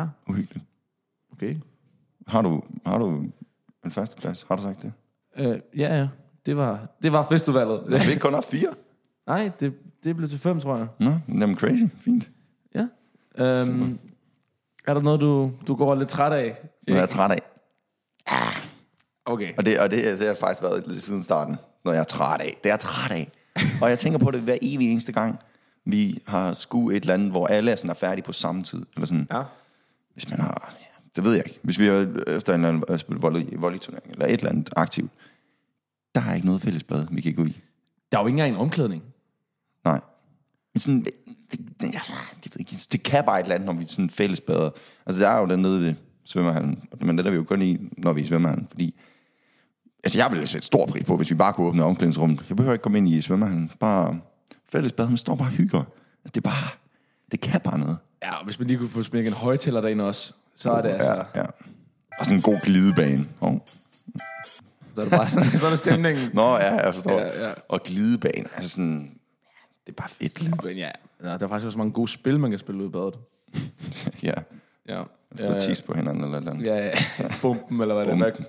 ja, 0.00 0.06
uhyggeligt. 0.28 0.64
okay. 1.32 1.56
Har 2.26 2.42
du, 2.42 2.62
har 2.86 2.98
du 2.98 3.08
en 3.84 3.90
førsteplads? 3.90 4.44
Har 4.48 4.56
du 4.56 4.62
sagt 4.62 4.82
det? 4.82 4.92
Øh, 5.38 5.58
ja, 5.76 5.96
ja. 5.98 6.08
Det 6.46 6.56
var, 6.56 6.86
det 7.02 7.12
var 7.12 7.26
festivalet. 7.28 7.74
Er 7.74 8.04
vi 8.04 8.10
ikke 8.10 8.20
kun 8.20 8.34
har 8.34 8.40
fire? 8.40 8.68
Nej, 9.26 9.50
det, 9.60 9.74
det 10.04 10.16
blev 10.16 10.28
til 10.28 10.38
fem, 10.38 10.60
tror 10.60 10.76
jeg. 10.76 10.86
Nå, 11.00 11.18
jamen 11.28 11.56
crazy. 11.58 11.82
Fint. 11.98 12.30
Ja. 12.74 12.86
Øhm, 13.38 13.98
er 14.86 14.94
der 14.94 15.00
noget, 15.00 15.20
du, 15.20 15.52
du 15.66 15.74
går 15.74 15.94
lidt 15.94 16.08
træt 16.08 16.32
af? 16.32 16.56
Er 16.88 16.94
jeg 16.94 17.08
træt 17.08 17.30
af. 17.30 17.42
Okay. 19.24 19.52
Og 19.56 19.66
det, 19.66 19.80
og 19.80 19.90
det, 19.90 20.18
det 20.18 20.26
har 20.26 20.34
faktisk 20.40 20.62
været 20.62 20.84
lidt 20.86 21.02
siden 21.02 21.22
starten, 21.22 21.56
når 21.84 21.92
jeg 21.92 22.00
er 22.00 22.04
træt 22.04 22.40
af. 22.40 22.56
Det 22.62 22.68
er 22.68 22.72
jeg 22.72 22.80
træt 22.80 23.10
af. 23.12 23.30
og 23.82 23.88
jeg 23.90 23.98
tænker 23.98 24.18
på 24.18 24.30
det 24.30 24.40
hver 24.40 24.56
evig 24.62 24.90
eneste 24.92 25.12
gang, 25.12 25.38
vi 25.84 26.22
har 26.26 26.52
sku 26.52 26.90
et 26.90 26.96
eller 26.96 27.14
andet, 27.14 27.30
hvor 27.30 27.46
alle 27.46 27.70
er, 27.70 27.76
sådan 27.76 27.90
er 27.90 27.94
færdige 27.94 28.24
på 28.24 28.32
samme 28.32 28.62
tid. 28.62 28.86
Eller 28.94 29.06
sådan, 29.06 29.26
Ja. 29.32 29.42
hvis 30.12 30.30
man 30.30 30.40
har, 30.40 30.74
ja, 30.80 30.85
det 31.16 31.24
ved 31.24 31.32
jeg 31.32 31.42
ikke, 31.46 31.58
hvis 31.62 31.78
vi 31.78 31.86
er 31.86 32.00
efter 32.26 32.54
en 32.54 32.64
eller 32.64 32.82
anden 32.84 32.98
spille 32.98 33.20
volley, 33.20 33.46
volleyturnering, 33.56 34.12
eller 34.12 34.26
et 34.26 34.32
eller 34.32 34.50
andet 34.50 34.70
aktivt, 34.76 35.10
der 36.14 36.20
er 36.20 36.34
ikke 36.34 36.46
noget 36.46 36.62
fælles 36.62 36.84
bad, 36.84 37.06
vi 37.10 37.20
kan 37.20 37.34
gå 37.34 37.44
i. 37.44 37.60
Der 38.12 38.18
er 38.18 38.22
jo 38.22 38.26
ikke 38.26 38.34
engang 38.34 38.54
en 38.54 38.60
omklædning. 38.60 39.02
Nej. 39.84 40.00
Men 40.74 40.80
sådan, 40.80 41.04
det, 41.04 41.10
det, 41.26 41.58
det, 41.80 41.92
det, 42.44 42.54
ved 42.54 42.60
ikke, 42.60 42.76
det 42.92 43.02
kan 43.02 43.24
bare 43.24 43.40
et 43.40 43.44
eller 43.44 43.54
andet, 43.54 43.66
når 43.66 43.72
vi 43.72 43.84
sådan 43.86 44.10
fælles 44.10 44.40
bader. 44.40 44.70
Altså, 45.06 45.22
der 45.22 45.28
er 45.28 45.40
jo 45.40 45.46
den 45.46 45.62
nede 45.62 45.80
ved 45.80 45.94
svømmehallen, 46.24 46.82
men 47.00 47.18
det 47.18 47.26
er 47.26 47.30
vi 47.30 47.36
jo 47.36 47.44
kun 47.44 47.62
i, 47.62 47.90
når 47.98 48.12
vi 48.12 48.20
er 48.20 48.24
i 48.24 48.28
svømmehallen, 48.28 48.66
fordi 48.70 48.94
Altså, 50.06 50.18
jeg 50.18 50.30
ville 50.30 50.46
sætte 50.46 50.66
stor 50.66 50.86
pris 50.86 51.04
på, 51.04 51.16
hvis 51.16 51.30
vi 51.30 51.34
bare 51.34 51.52
kunne 51.52 51.66
åbne 51.66 51.84
omklædningsrummet. 51.84 52.44
Jeg 52.48 52.56
behøver 52.56 52.74
ikke 52.74 52.82
komme 52.82 52.98
ind 52.98 53.08
i 53.08 53.20
svømmehallen. 53.20 53.70
Bare 53.80 54.20
fælles 54.72 54.92
bad, 54.92 55.08
man 55.08 55.16
står 55.16 55.34
bare 55.34 55.48
og 55.48 55.52
hygger. 55.52 55.82
Det 56.24 56.36
er 56.36 56.40
bare, 56.40 56.68
det 57.32 57.40
kan 57.40 57.60
bare 57.60 57.78
noget. 57.78 57.98
Ja, 58.22 58.34
og 58.34 58.44
hvis 58.44 58.58
man 58.58 58.68
lige 58.68 58.78
kunne 58.78 58.88
få 58.88 59.02
smækket 59.02 59.30
en 59.30 59.36
højtæller 59.36 59.80
derinde 59.80 60.04
også, 60.04 60.32
så 60.56 60.70
er 60.72 60.82
det 60.82 60.88
altså... 60.88 61.12
Ja, 61.12 61.40
ja. 61.40 61.44
Og 62.18 62.24
sådan 62.24 62.36
en 62.36 62.42
god 62.42 62.60
glidebane. 62.62 63.28
Oh. 63.40 63.58
Så 64.94 65.00
er 65.00 65.04
det 65.04 65.10
bare 65.10 65.28
sådan, 65.28 65.48
så 65.50 65.66
er 65.66 65.70
det 65.70 65.78
stemningen. 65.78 66.30
Nå, 66.34 66.56
ja, 66.56 66.74
jeg 66.84 66.94
forstår. 66.94 67.20
Ja, 67.20 67.46
ja. 67.48 67.52
Og 67.68 67.82
glidebane, 67.82 68.44
altså 68.56 68.70
sådan, 68.70 69.10
det 69.86 69.92
er 69.92 69.96
bare 69.96 70.08
fedt. 70.08 70.64
Men 70.64 70.76
ja, 70.76 70.90
ja, 71.22 71.28
der 71.28 71.32
er 71.44 71.48
faktisk 71.48 71.66
også 71.66 71.78
mange 71.78 71.92
gode 71.92 72.08
spil, 72.08 72.40
man 72.40 72.50
kan 72.50 72.58
spille 72.58 72.82
ud 72.82 72.88
i 72.88 72.92
badet. 72.92 73.14
ja, 74.28 74.34
Ja. 74.88 75.02
stå 75.36 75.54
og 75.54 75.62
tisse 75.62 75.84
på 75.84 75.94
hinanden 75.94 76.24
eller 76.24 76.36
et 76.36 76.40
eller 76.40 76.52
andet. 76.52 76.66
Ja, 76.66 76.76
ja. 76.86 76.92
Bumpen, 77.42 77.80
eller 77.80 77.94
hvad 77.94 78.04
det 78.04 78.12
er. 78.22 78.32
Bumpen. 78.34 78.46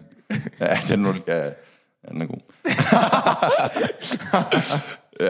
Ja, 0.60 0.80
den 0.90 1.06
er, 1.06 1.14
ja, 1.28 1.46
ja, 1.46 1.52
den 2.12 2.22
er 2.22 2.26
god. 2.26 2.40
ja. 5.20 5.26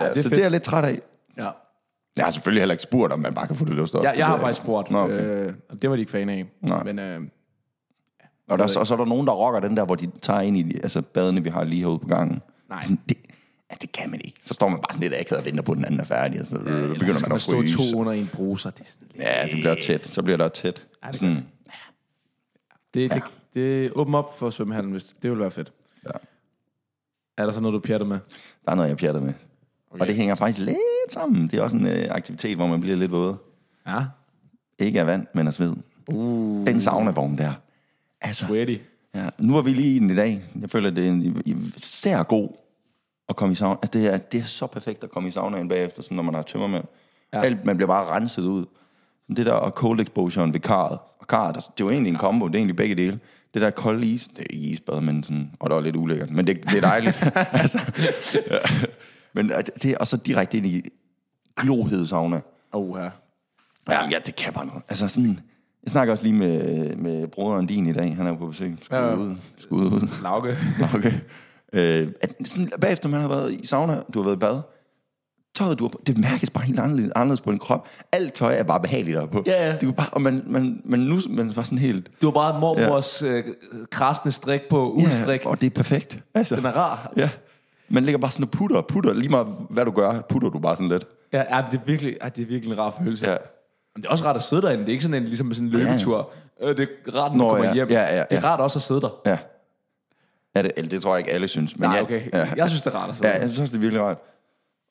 ja, 0.00 0.08
det 0.08 0.10
er 0.10 0.14
så 0.14 0.22
fedt. 0.22 0.30
det 0.30 0.38
er 0.38 0.42
jeg 0.42 0.50
lidt 0.50 0.62
træt 0.62 0.84
af. 0.84 1.00
Ja. 1.38 1.50
Jeg 2.16 2.24
har 2.24 2.30
selvfølgelig 2.30 2.60
heller 2.60 2.72
ikke 2.72 2.82
spurgt, 2.82 3.12
om 3.12 3.20
man 3.20 3.34
bare 3.34 3.46
kan 3.46 3.56
få 3.56 3.64
det 3.64 3.74
løst 3.74 3.94
op. 3.94 4.04
Jeg, 4.04 4.14
jeg 4.16 4.26
har 4.26 4.40
faktisk 4.40 4.62
spurgt, 4.62 4.90
Nå, 4.90 4.98
okay. 5.04 5.46
øh, 5.48 5.54
og 5.68 5.82
det 5.82 5.90
var 5.90 5.96
de 5.96 6.00
ikke 6.00 6.12
fan 6.12 6.28
af. 6.28 6.46
Nej. 6.60 6.82
Men 6.84 6.98
øh, 6.98 7.20
Og, 8.48 8.58
der, 8.58 8.78
og 8.78 8.86
så 8.86 8.94
er 8.94 8.98
der 8.98 9.04
nogen, 9.04 9.26
der 9.26 9.32
rocker 9.32 9.60
den 9.60 9.76
der, 9.76 9.84
hvor 9.84 9.94
de 9.94 10.10
tager 10.22 10.40
ind 10.40 10.56
i 10.56 10.74
altså 10.82 11.02
badene, 11.02 11.42
vi 11.42 11.48
har 11.48 11.64
lige 11.64 11.80
herude 11.80 11.98
på 11.98 12.06
gangen. 12.06 12.42
Nej. 12.68 12.82
Sådan, 12.82 12.98
det, 13.08 13.16
ja, 13.70 13.74
det 13.80 13.92
kan 13.92 14.10
man 14.10 14.20
ikke. 14.24 14.38
Så 14.42 14.54
står 14.54 14.68
man 14.68 14.78
bare 14.78 14.94
sådan 14.94 15.00
lidt 15.10 15.14
akavet 15.20 15.40
og 15.40 15.46
venter 15.46 15.62
på, 15.62 15.72
at 15.72 15.76
den 15.76 15.84
anden 15.84 16.00
er 16.00 16.04
færdig. 16.04 16.40
Og 16.40 16.46
så 16.46 16.56
øh, 16.56 16.82
ellers 16.82 16.98
begynder 16.98 17.20
man 17.28 17.32
at 17.32 17.40
stå 17.40 17.52
fryse. 17.60 17.92
to 17.92 17.98
under 18.00 18.12
en 18.12 18.30
bruser. 18.34 18.70
Det, 18.70 18.80
er 18.80 18.84
sådan 18.90 19.08
lidt- 19.12 19.22
Ja, 19.22 19.42
det 19.44 19.52
bliver 19.52 19.74
tæt. 19.74 20.00
Så 20.00 20.22
bliver 20.22 20.36
der 20.36 20.48
tæt. 20.48 20.86
Ja, 21.04 21.08
det 21.08 21.16
sådan, 21.16 21.46
det, 22.94 23.10
det, 23.12 23.22
det 23.54 23.92
åbner 23.94 24.18
op 24.18 24.38
for 24.38 24.50
svømmehallen, 24.50 24.92
hvis 24.92 25.04
det 25.22 25.30
vil 25.30 25.38
være 25.38 25.50
fedt. 25.50 25.72
Ja. 26.06 26.10
Er 27.38 27.44
der 27.44 27.50
så 27.52 27.60
noget, 27.60 27.74
du 27.74 27.78
pjatter 27.80 28.06
med? 28.06 28.18
der 28.64 28.72
er 28.72 28.74
noget, 28.76 28.88
jeg 28.88 28.96
pjatter 28.96 29.20
med. 29.20 29.32
Okay. 29.92 30.00
Og 30.00 30.06
det 30.06 30.16
hænger 30.16 30.34
faktisk 30.34 30.58
lidt 30.58 30.78
sammen. 31.08 31.42
Det 31.42 31.54
er 31.58 31.62
også 31.62 31.76
en 31.76 31.86
øh, 31.86 32.06
aktivitet, 32.10 32.56
hvor 32.56 32.66
man 32.66 32.80
bliver 32.80 32.96
lidt 32.96 33.12
våd. 33.12 33.36
Ja. 33.86 34.04
Ikke 34.78 35.00
af 35.00 35.06
vand, 35.06 35.26
men 35.34 35.46
af 35.46 35.54
sved. 35.54 35.74
Uh, 36.08 36.66
Den 36.66 36.80
saunavogn 36.80 37.38
der. 37.38 37.52
Altså, 38.20 38.46
sweaty. 38.46 38.76
ja, 39.14 39.28
nu 39.38 39.56
er 39.56 39.62
vi 39.62 39.70
lige 39.70 39.96
i 39.96 39.98
den 39.98 40.10
i 40.10 40.14
dag. 40.14 40.42
Jeg 40.60 40.70
føler, 40.70 40.90
det 40.90 41.06
er 41.06 41.08
en, 41.08 41.72
især 41.76 42.22
god 42.22 42.48
at 43.28 43.36
komme 43.36 43.52
i 43.52 43.54
sauna. 43.54 43.76
Altså, 43.82 43.98
det, 43.98 44.14
er, 44.14 44.16
det 44.16 44.40
er 44.40 44.44
så 44.44 44.66
perfekt 44.66 45.04
at 45.04 45.10
komme 45.10 45.28
i 45.28 45.32
saunaen 45.32 45.68
bagefter, 45.68 46.02
sådan, 46.02 46.16
når 46.16 46.22
man 46.22 46.34
har 46.34 46.42
tømmermænd. 46.42 46.84
Ja. 47.32 47.42
Alt, 47.42 47.64
man 47.64 47.76
bliver 47.76 47.86
bare 47.86 48.16
renset 48.16 48.42
ud. 48.44 48.64
Det 49.36 49.46
der 49.46 49.52
og 49.52 49.70
cold 49.70 50.00
exposure 50.00 50.52
ved 50.52 50.60
karret. 50.60 50.98
Og 51.18 51.26
karret, 51.26 51.54
det 51.54 51.62
er 51.62 51.84
jo 51.84 51.90
egentlig 51.90 52.10
en 52.10 52.18
kombo, 52.18 52.46
det 52.46 52.54
er 52.54 52.58
egentlig 52.58 52.76
begge 52.76 52.94
dele. 52.94 53.20
Det 53.54 53.62
der 53.62 53.70
kolde 53.70 54.06
is, 54.06 54.26
det 54.26 54.38
er 54.38 54.46
ikke 54.50 54.66
isbad, 54.66 55.00
men 55.00 55.24
sådan, 55.24 55.50
og 55.60 55.70
det 55.70 55.74
var 55.74 55.82
lidt 55.82 55.96
ulækkert, 55.96 56.30
men 56.30 56.46
det, 56.46 56.62
det 56.70 56.76
er 56.76 56.80
dejligt. 56.80 57.22
altså, 57.52 57.78
ja. 58.50 58.58
Men 59.34 59.50
øh, 59.50 59.62
det, 59.82 59.96
og 59.98 60.06
så 60.06 60.16
direkte 60.16 60.56
ind 60.58 60.66
i 60.66 60.82
glohed 61.56 62.06
sauna. 62.06 62.40
Oh, 62.72 62.98
ja. 62.98 63.08
Ja, 63.88 64.08
ja, 64.10 64.18
det 64.26 64.36
kan 64.36 64.52
bare 64.52 64.66
noget. 64.66 64.82
Altså 64.88 65.08
sådan, 65.08 65.40
jeg 65.84 65.90
snakker 65.90 66.12
også 66.12 66.24
lige 66.24 66.34
med, 66.34 66.96
med 66.96 67.28
broderen 67.28 67.66
din 67.66 67.86
i 67.86 67.92
dag, 67.92 68.16
han 68.16 68.26
er 68.26 68.30
jo 68.30 68.36
på 68.36 68.46
besøg. 68.46 68.76
Skud 68.82 68.96
Ja, 68.96 69.06
ja. 69.08 69.14
ud, 69.14 69.36
skud 69.58 69.84
ud. 69.84 70.08
Lauke. 70.22 70.56
Okay. 70.94 71.12
Øh, 71.72 72.08
at 72.20 72.34
sådan, 72.44 72.70
bagefter 72.80 73.08
man 73.08 73.20
har 73.20 73.28
været 73.28 73.52
i 73.52 73.66
sauna, 73.66 74.02
du 74.14 74.18
har 74.18 74.24
været 74.24 74.36
i 74.36 74.38
bad, 74.38 74.60
tøjet, 75.54 75.78
du 75.78 75.84
har, 75.84 75.88
på, 75.88 76.00
det 76.06 76.18
mærkes 76.18 76.50
bare 76.50 76.64
helt 76.64 76.78
anderledes, 76.80 77.12
anderledes 77.16 77.40
på 77.40 77.50
din 77.50 77.58
krop. 77.58 77.88
Alt 78.12 78.32
tøj 78.34 78.54
er 78.54 78.62
bare 78.62 78.80
behageligt 78.80 79.30
på. 79.32 79.42
Ja, 79.46 79.66
ja. 79.66 79.72
Det 79.72 79.80
kunne 79.80 79.92
bare, 79.92 80.06
og 80.12 80.22
man, 80.22 80.42
man, 80.46 80.82
man 80.84 80.98
nu 81.00 81.16
man 81.30 81.56
var 81.56 81.62
sådan 81.62 81.78
helt... 81.78 82.10
Du 82.22 82.26
har 82.26 82.32
bare 82.32 82.60
mormors 82.60 83.22
ja. 83.22 83.28
øh, 83.28 83.44
krasne 83.90 84.30
strik 84.30 84.60
på 84.70 84.90
uldstrik. 84.90 85.44
Ja, 85.44 85.50
og 85.50 85.60
det 85.60 85.66
er 85.66 85.70
perfekt. 85.70 86.24
Altså, 86.34 86.56
Den 86.56 86.64
er 86.64 86.72
rar. 86.72 87.12
ja. 87.16 87.30
Man 87.88 88.04
ligger 88.04 88.18
bare 88.18 88.30
sådan 88.30 88.44
og 88.44 88.50
putter 88.50 88.76
og 88.76 88.86
putter. 88.86 89.12
Lige 89.12 89.28
meget 89.30 89.46
hvad 89.70 89.84
du 89.84 89.90
gør, 89.90 90.20
putter 90.20 90.48
du 90.48 90.58
bare 90.58 90.76
sådan 90.76 90.88
lidt. 90.88 91.06
Ja, 91.32 91.56
ja 91.56 91.64
det, 91.70 91.80
er 91.80 91.84
virkelig, 91.86 92.16
ja, 92.22 92.28
det 92.28 92.42
er 92.42 92.46
virkelig 92.46 92.72
en 92.72 92.78
rar 92.78 92.94
følelse. 93.04 93.30
Ja. 93.30 93.36
Men 93.94 94.02
det 94.02 94.08
er 94.08 94.12
også 94.12 94.24
rart 94.24 94.36
at 94.36 94.42
sidde 94.42 94.62
derinde. 94.62 94.80
Det 94.82 94.88
er 94.88 94.92
ikke 94.92 95.02
sådan 95.02 95.14
en, 95.22 95.24
ligesom 95.24 95.54
sådan 95.54 95.66
en 95.68 95.72
løbetur. 95.72 96.30
Ja. 96.60 96.70
Øh, 96.70 96.76
det 96.76 96.88
er 97.06 97.14
rart, 97.14 97.36
når 97.36 97.44
Nå, 97.44 97.48
kommer 97.48 97.64
ja. 97.64 97.74
hjem. 97.74 97.88
Ja, 97.88 98.00
ja, 98.16 98.24
Det 98.30 98.36
er 98.36 98.40
ja. 98.40 98.48
rart 98.48 98.60
også 98.60 98.78
at 98.78 98.82
sidde 98.82 99.00
der. 99.00 99.20
Ja. 99.26 99.38
Ja, 100.56 100.62
det, 100.62 100.72
eller 100.76 100.88
det 100.90 101.02
tror 101.02 101.14
jeg 101.14 101.18
ikke 101.18 101.32
alle 101.32 101.48
synes. 101.48 101.78
Men 101.78 101.88
Nej, 101.88 101.96
ja, 101.96 102.02
okay. 102.02 102.22
Ja. 102.32 102.48
Jeg 102.56 102.68
synes, 102.68 102.82
det 102.82 102.92
er 102.94 102.96
rart 102.98 103.08
at 103.08 103.14
sidde 103.14 103.28
Ja, 103.28 103.40
jeg 103.40 103.50
synes 103.50 103.70
det 103.70 103.76
er 103.76 103.80
virkelig 103.80 104.02
rart. 104.02 104.18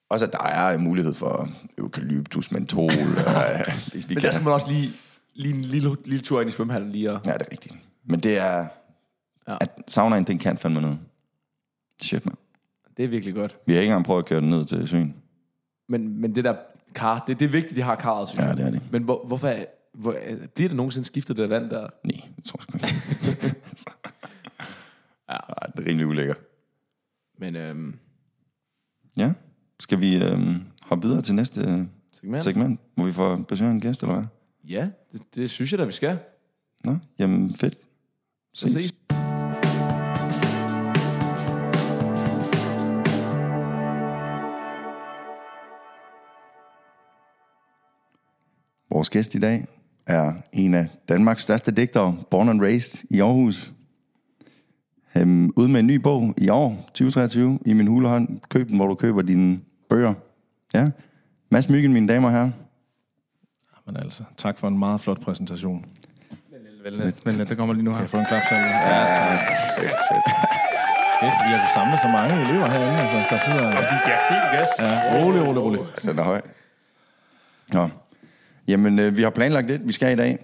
Også 0.09 0.25
at 0.25 0.31
der 0.33 0.43
er 0.43 0.77
mulighed 0.77 1.13
for 1.13 1.49
eukalyptus, 1.77 2.51
mentol. 2.51 2.83
øh, 2.83 2.93
vi 3.93 4.05
Men 4.07 4.15
kan, 4.15 4.21
der 4.21 4.31
skal 4.31 4.43
man 4.43 4.53
også 4.53 4.67
lige, 4.67 4.89
lige 5.33 5.55
en 5.55 5.61
lille, 5.61 5.95
lille 6.05 6.21
tur 6.21 6.41
ind 6.41 6.49
i 6.49 6.53
svømmehallen 6.53 6.91
lige 6.91 7.11
og... 7.11 7.19
Ja, 7.25 7.33
det 7.33 7.41
er 7.41 7.51
rigtigt. 7.51 7.75
Men 8.05 8.19
det 8.19 8.37
er... 8.37 8.57
Ja. 8.57 8.65
Ja. 9.47 9.57
At 9.61 9.69
saunaen, 9.87 10.23
den 10.23 10.37
kan 10.39 10.57
fandme 10.57 10.81
noget. 10.81 10.99
Shit, 12.01 12.25
man. 12.25 12.35
Det 12.97 13.05
er 13.05 13.09
virkelig 13.09 13.35
godt. 13.35 13.57
Vi 13.65 13.73
har 13.73 13.79
ikke 13.79 13.89
engang 13.91 14.05
prøvet 14.05 14.19
at 14.23 14.25
køre 14.25 14.41
den 14.41 14.49
ned 14.49 14.65
til 14.65 14.87
søen. 14.87 15.15
Men, 15.89 16.21
men 16.21 16.35
det 16.35 16.43
der 16.43 16.55
kar, 16.95 17.23
det, 17.27 17.39
det 17.39 17.45
er 17.45 17.49
vigtigt, 17.49 17.75
de 17.75 17.81
har 17.81 17.95
karret, 17.95 18.27
synes 18.29 18.41
Ja, 18.43 18.47
jeg. 18.47 18.57
det 18.57 18.65
er 18.65 18.69
det. 18.71 18.81
Men 18.91 19.03
hvor, 19.03 19.23
hvorfor 19.27 19.47
er, 19.47 19.65
hvor, 19.93 20.15
bliver 20.55 20.69
det 20.69 20.75
nogensinde 20.77 21.05
skiftet 21.07 21.37
det 21.37 21.49
vand 21.49 21.69
der? 21.69 21.87
Nej, 22.03 22.21
det 22.35 22.43
tror 22.45 22.59
jeg 22.59 22.63
sgu 22.63 22.77
ikke. 22.77 23.55
ja. 25.29 25.33
Ej, 25.33 25.67
det 25.75 25.83
er 25.85 25.89
rimelig 25.89 26.07
ulækker. 26.07 26.33
Men 27.39 27.55
øhm, 27.55 27.95
Ja. 29.17 29.31
Skal 29.79 29.99
vi 29.99 30.23
øhm, 30.23 30.55
hoppe 30.83 31.07
videre 31.07 31.21
til 31.21 31.35
næste 31.35 31.61
øh, 31.61 31.81
segment? 32.13 32.43
segment, 32.43 32.79
hvor 32.95 33.05
vi 33.05 33.13
får 33.13 33.35
besøg 33.35 33.67
af 33.67 33.71
en 33.71 33.81
gæst, 33.81 34.01
eller 34.01 34.15
hvad? 34.15 34.25
Ja, 34.63 34.89
det, 35.11 35.21
det 35.35 35.49
synes 35.49 35.71
jeg 35.71 35.79
da, 35.79 35.85
vi 35.85 35.91
skal. 35.91 36.19
Nå, 36.83 36.97
jamen 37.19 37.53
fedt. 37.55 37.77
Så 38.53 38.69
ses. 38.69 38.93
Vores 49.01 49.09
gæst 49.09 49.35
i 49.35 49.39
dag 49.39 49.65
er 50.05 50.33
en 50.53 50.73
af 50.73 50.87
Danmarks 51.09 51.43
største 51.43 51.71
digtere, 51.71 52.17
born 52.31 52.49
and 52.49 52.61
raised 52.61 53.07
i 53.09 53.19
Aarhus. 53.19 53.71
Øhm, 55.15 55.53
ude 55.55 55.69
med 55.69 55.79
en 55.79 55.87
ny 55.87 55.95
bog 55.95 56.33
i 56.37 56.49
år, 56.49 56.89
2023, 56.93 57.59
i 57.65 57.73
min 57.73 57.87
hulehånd. 57.87 58.39
Køb 58.49 58.67
den, 58.67 58.75
hvor 58.75 58.87
du 58.87 58.95
køber 58.95 59.21
dine 59.21 59.59
bøger. 59.89 60.13
Ja. 60.73 60.89
Mads 61.49 61.69
Myggen, 61.69 61.93
mine 61.93 62.07
damer 62.07 62.27
og 62.27 62.33
herrer. 62.33 62.51
Men 63.85 63.97
altså, 63.97 64.23
tak 64.37 64.59
for 64.59 64.67
en 64.67 64.79
meget 64.79 65.01
flot 65.01 65.21
præsentation. 65.21 65.85
Vent 66.83 67.03
lidt, 67.03 67.25
vent 67.25 67.37
lidt, 67.37 67.49
det 67.49 67.57
kommer 67.57 67.73
lige 67.73 67.85
nu 67.85 67.91
her. 67.91 67.97
Kan 67.97 68.03
jeg 68.03 68.09
få 68.09 68.17
en 68.17 68.25
klapsalve? 68.25 68.63
Ja, 68.63 69.03
tak. 69.17 69.39
Fedt, 71.21 71.33
vi 71.45 71.51
har 71.53 71.59
kunnet 71.59 71.73
samle 71.73 71.97
så 71.97 72.07
mange 72.07 72.33
elever 72.41 72.67
herinde, 72.69 73.01
altså, 73.01 73.17
der 73.29 73.39
sidder... 73.45 73.71
De 73.71 73.97
giver 74.05 74.19
helt 74.31 74.59
gas. 74.59 74.69
Ja, 74.79 75.23
rolig, 75.25 75.47
rolig, 75.47 75.61
rolig. 75.61 75.79
Den 76.03 76.19
er 76.19 76.23
høj. 76.23 76.41
Nå. 77.73 77.89
Jamen, 78.71 78.99
øh, 78.99 79.17
vi 79.17 79.23
har 79.23 79.29
planlagt 79.29 79.67
lidt, 79.67 79.87
vi 79.87 79.93
skal 79.93 80.13
i 80.13 80.15
dag. 80.15 80.39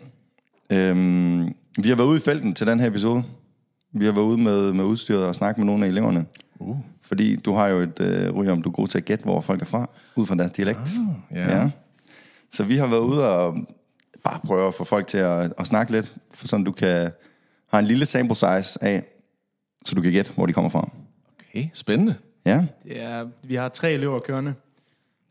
Øhm, 0.70 1.46
vi 1.78 1.90
har 1.90 1.96
været 1.96 2.08
ude 2.08 2.18
i 2.18 2.22
felten 2.22 2.54
til 2.54 2.68
den 2.68 2.80
her 2.80 2.88
episode. 2.88 3.24
Vi 3.92 4.06
har 4.06 4.12
været 4.12 4.26
ude 4.26 4.38
med, 4.38 4.74
med 4.74 4.86
udstyret 4.86 5.26
og 5.26 5.36
snakket 5.36 5.58
med 5.58 5.66
nogle 5.66 5.86
af 5.86 5.90
eleverne. 5.90 6.26
Uh. 6.60 6.78
Fordi 7.02 7.36
du 7.36 7.54
har 7.54 7.68
jo 7.68 7.78
et 7.80 8.00
øh, 8.00 8.36
ryg 8.36 8.50
om, 8.50 8.62
du 8.62 8.70
er 8.70 8.74
god 8.74 8.88
til 8.88 8.98
at 8.98 9.06
gætte, 9.06 9.24
hvor 9.24 9.42
folk 9.42 9.62
er 9.62 9.66
fra, 9.66 9.90
ud 10.16 10.26
fra 10.26 10.36
deres 10.36 10.52
dialekt. 10.52 10.80
Ah, 10.80 11.38
ja. 11.38 11.58
Ja. 11.58 11.70
Så 12.52 12.64
vi 12.64 12.76
har 12.76 12.88
været 12.88 13.00
ude 13.00 13.36
og 13.36 13.58
bare 14.24 14.40
prøve 14.46 14.68
at 14.68 14.74
få 14.74 14.84
folk 14.84 15.08
til 15.08 15.18
at, 15.18 15.54
at 15.58 15.68
snakke 15.68 15.92
lidt, 15.92 16.16
for 16.32 16.48
sådan 16.48 16.64
du 16.64 16.72
kan 16.72 17.12
have 17.68 17.80
en 17.80 17.86
lille 17.86 18.06
sample 18.06 18.36
size 18.36 18.84
af, 18.84 19.04
så 19.86 19.96
du 19.96 20.02
kan 20.02 20.12
gætte, 20.12 20.32
hvor 20.36 20.46
de 20.46 20.54
kommer 20.54 20.70
fra. 20.70 20.90
Okay, 21.50 21.68
spændende. 21.74 22.16
Ja, 22.46 22.66
Det 22.84 23.02
er, 23.02 23.28
vi 23.44 23.56
har 23.56 23.70
tre 23.70 23.92
elever 23.92 24.20
kørende. 24.20 24.54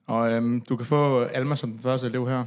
Og 0.07 0.33
øhm, 0.33 0.61
du 0.61 0.77
kan 0.77 0.87
få 0.87 1.23
Alma 1.23 1.55
som 1.55 1.71
den 1.71 1.79
første 1.79 2.07
elev 2.07 2.29
her. 2.29 2.45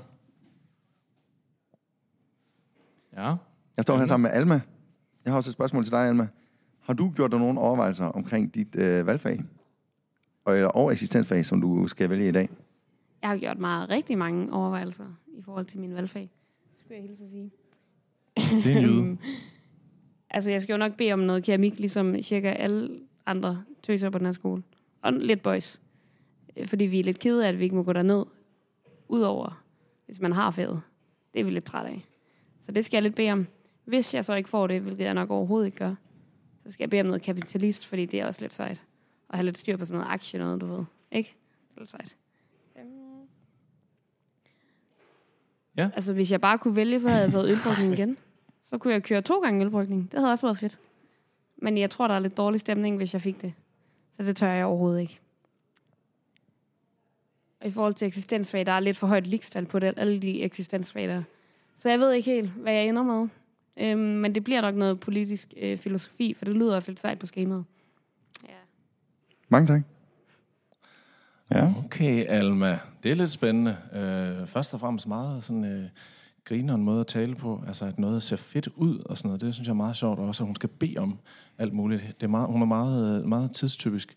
Ja. 3.19 3.35
jeg 3.77 3.83
står 3.83 3.97
her 3.97 4.05
sammen 4.05 4.31
med 4.31 4.39
Alma. 4.39 4.61
Jeg 5.25 5.33
har 5.33 5.37
også 5.37 5.49
et 5.49 5.53
spørgsmål 5.53 5.83
til 5.83 5.91
dig, 5.91 6.07
Alma. 6.07 6.27
Har 6.79 6.93
du 6.93 7.11
gjort 7.15 7.31
dig 7.31 7.39
nogle 7.39 7.59
overvejelser 7.59 8.05
omkring 8.05 8.55
dit 8.55 8.75
øh, 8.75 9.07
valgfag? 9.07 9.43
Og, 10.45 10.55
eller, 10.55 10.69
og 10.69 10.91
eksistensfag, 10.91 11.45
som 11.45 11.61
du 11.61 11.87
skal 11.87 12.09
vælge 12.09 12.27
i 12.27 12.31
dag? 12.31 12.49
Jeg 13.21 13.29
har 13.29 13.37
gjort 13.37 13.59
mig 13.59 13.89
rigtig 13.89 14.17
mange 14.17 14.53
overvejelser 14.53 15.05
i 15.27 15.41
forhold 15.41 15.65
til 15.65 15.79
min 15.79 15.93
valgfag. 15.95 16.29
Skulle 16.79 17.01
jeg 17.01 17.09
at 17.11 17.29
sige. 17.29 17.51
Det 18.63 18.65
er 18.65 18.77
en 18.77 18.83
jyde. 18.83 19.17
Altså, 20.31 20.51
jeg 20.51 20.61
skal 20.61 20.73
jo 20.73 20.77
nok 20.77 20.95
bede 20.95 21.13
om 21.13 21.19
noget 21.19 21.43
keramik, 21.43 21.79
ligesom 21.79 22.21
cirka 22.21 22.49
alle 22.49 22.99
andre 23.25 23.63
tøser 23.83 24.09
på 24.09 24.17
den 24.17 24.25
her 24.25 24.33
skole. 24.33 24.63
Og 25.01 25.13
lidt 25.13 25.43
boys. 25.43 25.81
Øh, 26.57 26.67
Fordi 26.67 26.85
vi 26.85 26.99
er 26.99 27.03
lidt 27.03 27.19
kede 27.19 27.45
af, 27.45 27.49
at 27.49 27.59
vi 27.59 27.63
ikke 27.63 27.75
må 27.75 27.83
gå 27.83 27.93
derned. 27.93 28.25
Udover, 29.07 29.63
hvis 30.05 30.19
man 30.19 30.31
har 30.31 30.51
faget. 30.51 30.81
Det 31.33 31.39
er 31.39 31.43
vi 31.43 31.49
lidt 31.49 31.65
træt 31.65 31.85
af. 31.85 32.08
Så 32.69 32.73
det 32.73 32.85
skal 32.85 32.97
jeg 32.97 33.03
lidt 33.03 33.15
bede 33.15 33.31
om. 33.31 33.47
Hvis 33.85 34.13
jeg 34.13 34.25
så 34.25 34.33
ikke 34.33 34.49
får 34.49 34.67
det, 34.67 34.81
hvilket 34.81 35.05
jeg 35.05 35.13
nok 35.13 35.29
overhovedet 35.29 35.65
ikke 35.65 35.77
gør, 35.77 35.95
så 36.65 36.71
skal 36.71 36.83
jeg 36.83 36.89
bede 36.89 37.01
om 37.01 37.07
noget 37.07 37.21
kapitalist, 37.21 37.85
fordi 37.85 38.05
det 38.05 38.19
er 38.19 38.25
også 38.25 38.41
lidt 38.41 38.53
sejt. 38.53 38.83
Og 39.29 39.37
have 39.37 39.45
lidt 39.45 39.57
styr 39.57 39.77
på 39.77 39.85
sådan 39.85 39.99
noget 39.99 40.13
aktie 40.13 40.39
noget, 40.39 40.61
du 40.61 40.65
ved. 40.65 40.85
Ikke? 41.11 41.35
Det 41.69 41.75
er 41.75 41.79
lidt 41.79 41.89
sejt. 41.89 42.15
Øhm. 42.79 43.27
Ja. 45.77 45.89
Altså, 45.95 46.13
hvis 46.13 46.31
jeg 46.31 46.41
bare 46.41 46.57
kunne 46.57 46.75
vælge, 46.75 46.99
så 46.99 47.09
havde 47.09 47.23
jeg 47.23 47.31
taget 47.31 47.49
ølbrygning 47.51 47.93
igen. 47.93 48.17
Så 48.65 48.77
kunne 48.77 48.93
jeg 48.93 49.03
køre 49.03 49.21
to 49.21 49.39
gange 49.39 49.65
ølbrygning. 49.65 50.11
Det 50.11 50.19
havde 50.19 50.31
også 50.31 50.47
været 50.47 50.57
fedt. 50.57 50.79
Men 51.57 51.77
jeg 51.77 51.89
tror, 51.89 52.07
der 52.07 52.15
er 52.15 52.19
lidt 52.19 52.37
dårlig 52.37 52.59
stemning, 52.59 52.97
hvis 52.97 53.13
jeg 53.13 53.21
fik 53.21 53.41
det. 53.41 53.53
Så 54.17 54.23
det 54.23 54.37
tør 54.37 54.51
jeg 54.51 54.65
overhovedet 54.65 55.01
ikke. 55.01 55.19
Og 57.61 57.67
i 57.67 57.71
forhold 57.71 57.93
til 57.93 58.07
eksistensfag, 58.07 58.65
der 58.65 58.71
er 58.71 58.79
lidt 58.79 58.97
for 58.97 59.07
højt 59.07 59.27
ligstal 59.27 59.65
på 59.65 59.79
det, 59.79 59.93
alle 59.97 60.19
de 60.19 60.41
eksistensfag 60.41 61.07
der. 61.07 61.23
Så 61.79 61.89
jeg 61.89 61.99
ved 61.99 62.11
ikke 62.11 62.31
helt, 62.31 62.49
hvad 62.49 62.73
jeg 62.73 62.87
ender 62.87 63.03
med. 63.03 63.27
Øhm, 63.77 63.99
men 63.99 64.35
det 64.35 64.43
bliver 64.43 64.61
nok 64.61 64.75
noget 64.75 64.99
politisk 64.99 65.53
øh, 65.57 65.77
filosofi, 65.77 66.33
for 66.33 66.45
det 66.45 66.53
lyder 66.53 66.75
også 66.75 66.91
lidt 66.91 66.99
sejt 66.99 67.19
på 67.19 67.25
skemaet. 67.25 67.65
Ja. 68.43 68.53
Mange 69.49 69.67
tak. 69.67 69.81
Ja, 71.51 71.73
Okay, 71.85 72.25
Alma. 72.27 72.79
Det 73.03 73.11
er 73.11 73.15
lidt 73.15 73.31
spændende. 73.31 73.77
Øh, 73.93 74.47
først 74.47 74.73
og 74.73 74.79
fremmest 74.79 75.07
meget 75.07 75.43
sådan 75.43 75.65
øh, 75.65 75.89
griner 76.45 76.75
en 76.75 76.83
måde 76.83 76.99
at 76.99 77.07
tale 77.07 77.35
på. 77.35 77.63
Altså, 77.67 77.85
at 77.85 77.99
noget 77.99 78.23
ser 78.23 78.35
fedt 78.35 78.67
ud 78.75 78.99
og 78.99 79.17
sådan 79.17 79.27
noget. 79.27 79.41
Det 79.41 79.53
synes 79.53 79.67
jeg 79.67 79.73
er 79.73 79.77
meget 79.77 79.97
sjovt. 79.97 80.19
Og 80.19 80.27
også, 80.27 80.43
at 80.43 80.47
hun 80.47 80.55
skal 80.55 80.69
bede 80.69 80.97
om 80.97 81.19
alt 81.57 81.73
muligt. 81.73 82.03
Det 82.19 82.23
er 82.23 82.27
meget, 82.27 82.47
hun 82.47 82.61
er 82.61 82.65
meget, 82.65 83.25
meget 83.25 83.51
tidstypisk 83.51 84.15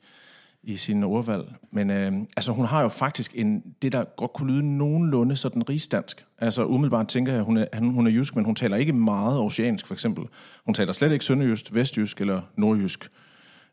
i 0.65 0.77
sin 0.77 1.03
ordvalg. 1.03 1.45
Men 1.73 1.91
øh, 1.91 2.13
altså, 2.37 2.53
hun 2.53 2.65
har 2.65 2.83
jo 2.83 2.89
faktisk 2.89 3.33
en, 3.35 3.63
det, 3.83 3.93
der 3.93 4.05
godt 4.17 4.33
kunne 4.33 4.53
lyde 4.53 4.77
nogenlunde 4.79 5.37
sådan 5.37 5.69
rigsdansk. 5.69 6.25
Altså, 6.39 6.65
umiddelbart 6.67 7.09
tænker 7.09 7.33
jeg, 7.33 7.39
at 7.41 7.45
hun 7.47 7.57
er, 7.57 7.65
han- 7.73 7.89
hun 7.95 8.07
er 8.07 8.11
jysk, 8.11 8.37
men 8.37 8.45
hun 8.45 8.55
taler 8.55 8.77
ikke 8.77 8.93
meget 8.93 9.39
oceansk, 9.41 9.87
for 9.87 9.95
eksempel. 9.95 10.25
Hun 10.65 10.75
taler 10.75 10.93
slet 10.93 11.13
ikke 11.13 11.25
sønderjysk, 11.25 11.75
vestjysk 11.75 12.21
eller 12.21 12.41
nordjysk. 12.57 13.09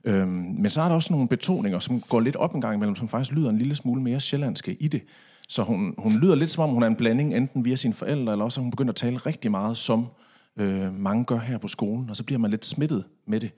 Øhm, 0.04 0.28
men 0.30 0.70
så 0.70 0.82
er 0.82 0.88
der 0.88 0.96
også 0.96 1.14
nogle 1.14 1.28
betoninger, 1.28 1.80
som 1.80 2.02
går 2.02 2.20
lidt 2.20 2.36
op 2.36 2.56
en 2.56 2.62
gang 2.62 2.76
imellem, 2.76 2.96
som 2.96 3.08
faktisk 3.08 3.32
lyder 3.38 3.50
en 3.50 3.58
lille 3.58 3.76
smule 3.76 4.02
mere 4.02 4.20
sjællandske 4.20 4.74
i 4.80 4.88
det. 4.88 5.02
Så 5.50 5.64
hun, 5.64 5.94
hun 5.98 6.18
lyder 6.20 6.36
lidt 6.36 6.50
som 6.52 6.64
om, 6.64 6.70
hun 6.70 6.84
er 6.84 6.88
en 6.88 6.96
blanding, 6.96 7.34
enten 7.38 7.66
via 7.66 7.76
sine 7.76 7.94
forældre, 7.94 8.32
eller 8.32 8.46
også 8.46 8.60
at 8.60 8.64
hun 8.64 8.72
begynder 8.72 8.92
at 8.92 8.96
tale 8.96 9.18
rigtig 9.18 9.52
meget, 9.52 9.78
som 9.78 10.06
øh, 10.58 10.94
mange 11.00 11.26
gør 11.26 11.38
her 11.38 11.58
på 11.58 11.68
skolen, 11.68 12.10
og 12.10 12.16
så 12.16 12.24
bliver 12.24 12.40
man 12.40 12.52
lidt 12.52 12.66
smittet 12.66 13.04
med 13.28 13.40
det. 13.40 13.52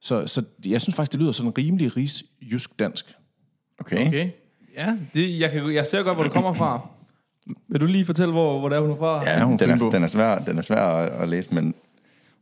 Så, 0.00 0.26
så 0.26 0.44
jeg 0.66 0.80
synes 0.80 0.96
faktisk, 0.96 1.12
det 1.12 1.20
lyder 1.20 1.32
sådan 1.32 1.58
rimelig 1.58 1.96
rigsjysk 1.96 2.78
dansk. 2.78 3.14
okay. 3.80 4.08
Okay. 4.08 4.30
Ja, 4.76 4.96
det, 5.14 5.40
jeg, 5.40 5.50
kan, 5.50 5.74
jeg 5.74 5.86
ser 5.86 6.02
godt, 6.02 6.16
hvor 6.16 6.24
du 6.24 6.30
kommer 6.30 6.52
fra. 6.52 6.88
Vil 7.68 7.80
du 7.80 7.86
lige 7.86 8.04
fortælle, 8.06 8.32
hvor, 8.32 8.58
hvor 8.58 8.68
det 8.68 8.76
er, 8.76 8.80
hun 8.80 8.90
er 8.90 8.96
fra? 8.96 9.30
Ja, 9.30 9.44
hun 9.44 9.56
den, 9.56 9.70
er, 9.70 9.90
den, 9.90 10.02
er 10.02 10.06
svær, 10.06 10.38
den 10.38 10.58
er 10.58 10.62
svær 10.62 10.82
at, 10.82 11.22
at 11.22 11.28
læse, 11.28 11.54
men 11.54 11.74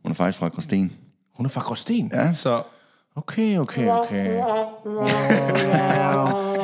hun 0.01 0.11
er 0.11 0.15
faktisk 0.15 0.39
fra 0.39 0.47
Gråsten. 0.47 0.93
Hun 1.35 1.45
er 1.45 1.49
fra 1.49 1.61
Gråsten. 1.61 2.11
Ja, 2.13 2.33
Så 2.33 2.63
Okay, 3.17 3.57
okay, 3.57 3.87
okay. 3.87 4.27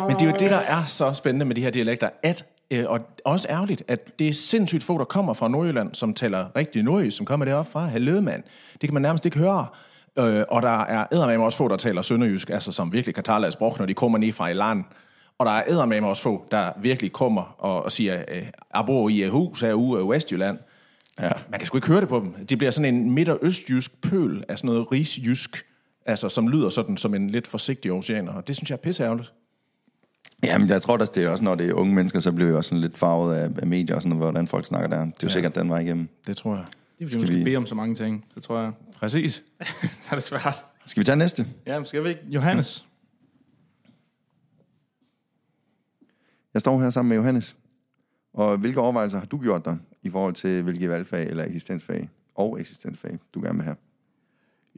Men 0.07 0.15
det 0.15 0.21
er 0.21 0.25
jo 0.25 0.35
det, 0.39 0.49
der 0.51 0.57
er 0.57 0.85
så 0.85 1.13
spændende 1.13 1.45
med 1.45 1.55
de 1.55 1.61
her 1.61 1.69
dialekter, 1.69 2.09
at, 2.23 2.45
øh, 2.71 2.85
og 2.87 2.99
også 3.25 3.47
ærgerligt, 3.49 3.83
at 3.87 4.19
det 4.19 4.27
er 4.27 4.33
sindssygt 4.33 4.83
få, 4.83 4.97
der 4.97 5.05
kommer 5.05 5.33
fra 5.33 5.47
Nordjylland, 5.47 5.95
som 5.95 6.13
taler 6.13 6.45
rigtig 6.55 6.83
nordjysk, 6.83 7.17
som 7.17 7.25
kommer 7.25 7.45
deroppe 7.45 7.71
fra. 7.71 7.85
Hallo, 7.85 8.21
mand. 8.21 8.43
Det 8.73 8.79
kan 8.81 8.93
man 8.93 9.01
nærmest 9.01 9.25
ikke 9.25 9.37
høre. 9.37 9.67
Øh, 10.19 10.43
og 10.49 10.61
der 10.61 10.83
er 10.83 11.05
eddermame 11.11 11.43
også 11.43 11.57
få, 11.57 11.67
der 11.67 11.77
taler 11.77 12.01
sønderjysk, 12.01 12.49
altså 12.49 12.71
som 12.71 12.93
virkelig 12.93 13.15
kan 13.15 13.23
tale 13.23 13.45
af 13.45 13.53
sprog, 13.53 13.75
når 13.79 13.85
de 13.85 13.93
kommer 13.93 14.17
ned 14.17 14.31
fra 14.31 14.47
i 14.47 14.53
land. 14.53 14.83
Og 15.37 15.45
der 15.45 15.51
er 15.51 15.63
eddermame 15.67 16.07
også 16.07 16.23
få, 16.23 16.45
der 16.51 16.71
virkelig 16.81 17.11
kommer 17.11 17.55
og, 17.57 17.83
og 17.83 17.91
siger, 17.91 18.23
øh, 18.27 18.43
jeg 18.75 18.83
bor 18.85 19.09
i 19.09 19.23
et 19.23 19.31
hus 19.31 19.61
herude 19.61 20.05
i 20.05 20.09
Vestjylland. 20.09 20.57
ja. 21.21 21.31
Man 21.49 21.59
kan 21.59 21.67
sgu 21.67 21.77
ikke 21.77 21.87
høre 21.87 22.01
det 22.01 22.09
på 22.09 22.19
dem. 22.19 22.45
De 22.45 22.57
bliver 22.57 22.71
sådan 22.71 22.95
en 22.95 23.11
midt- 23.11 23.29
og 23.29 23.39
østjysk 23.41 24.01
pøl 24.01 24.43
af 24.49 24.57
sådan 24.57 24.67
noget 24.67 24.91
rigsjysk, 24.91 25.65
altså 26.05 26.29
som 26.29 26.47
lyder 26.47 26.69
sådan 26.69 26.97
som 26.97 27.13
en 27.15 27.29
lidt 27.29 27.47
forsigtig 27.47 27.91
oceaner. 27.91 28.33
Og 28.33 28.47
det 28.47 28.55
synes 28.55 28.69
jeg 28.69 28.75
er 28.75 28.81
pisseærgerligt. 28.81 29.33
Jamen, 30.43 30.69
jeg 30.69 30.81
tror 30.81 30.97
også, 30.97 31.11
det 31.15 31.23
er 31.23 31.29
også, 31.29 31.43
når 31.43 31.55
det 31.55 31.69
er 31.69 31.73
unge 31.73 31.95
mennesker, 31.95 32.19
så 32.19 32.31
bliver 32.31 32.49
jeg 32.49 32.57
også 32.57 32.69
sådan 32.69 32.81
lidt 32.81 32.97
farvet 32.97 33.35
af, 33.35 33.49
af 33.61 33.67
medier 33.67 33.95
og 33.95 34.01
sådan 34.01 34.17
noget, 34.17 34.31
hvordan 34.31 34.47
folk 34.47 34.65
snakker 34.65 34.89
der. 34.89 34.99
Det 34.99 35.07
er 35.07 35.17
jo 35.23 35.27
ja. 35.27 35.33
sikkert 35.33 35.55
den 35.55 35.69
vej 35.69 35.79
igennem. 35.79 36.09
Det 36.27 36.37
tror 36.37 36.55
jeg. 36.55 36.65
Det 37.01 37.05
er 37.05 37.09
fordi, 37.09 37.17
hun 37.17 37.25
Skal 37.25 37.27
skal 37.27 37.39
vi- 37.39 37.43
bede 37.43 37.55
om 37.57 37.65
så 37.65 37.75
mange 37.75 37.95
ting. 37.95 38.25
Det 38.35 38.43
tror 38.43 38.59
jeg. 38.59 38.71
Præcis. 38.97 39.43
Så 40.03 40.07
er 40.11 40.15
det 40.15 40.23
svært. 40.23 40.65
Skal 40.85 41.01
vi 41.01 41.05
tage 41.05 41.15
næste? 41.15 41.47
Ja, 41.65 41.79
men 41.79 41.85
skal 41.85 42.03
vi 42.03 42.09
ikke? 42.09 42.21
Johannes. 42.29 42.87
Jeg 46.53 46.61
står 46.61 46.81
her 46.81 46.89
sammen 46.89 47.09
med 47.09 47.17
Johannes. 47.17 47.57
Og 48.33 48.57
hvilke 48.57 48.79
overvejelser 48.81 49.19
har 49.19 49.25
du 49.25 49.37
gjort 49.41 49.65
dig 49.65 49.77
i 50.03 50.09
forhold 50.09 50.33
til, 50.33 50.61
hvilke 50.63 50.89
valgfag 50.89 51.27
eller 51.27 51.43
eksistensfag 51.43 52.09
og 52.35 52.59
eksistensfag, 52.59 53.19
du 53.35 53.41
gerne 53.41 53.55
vil 53.55 53.63
have? 53.63 53.75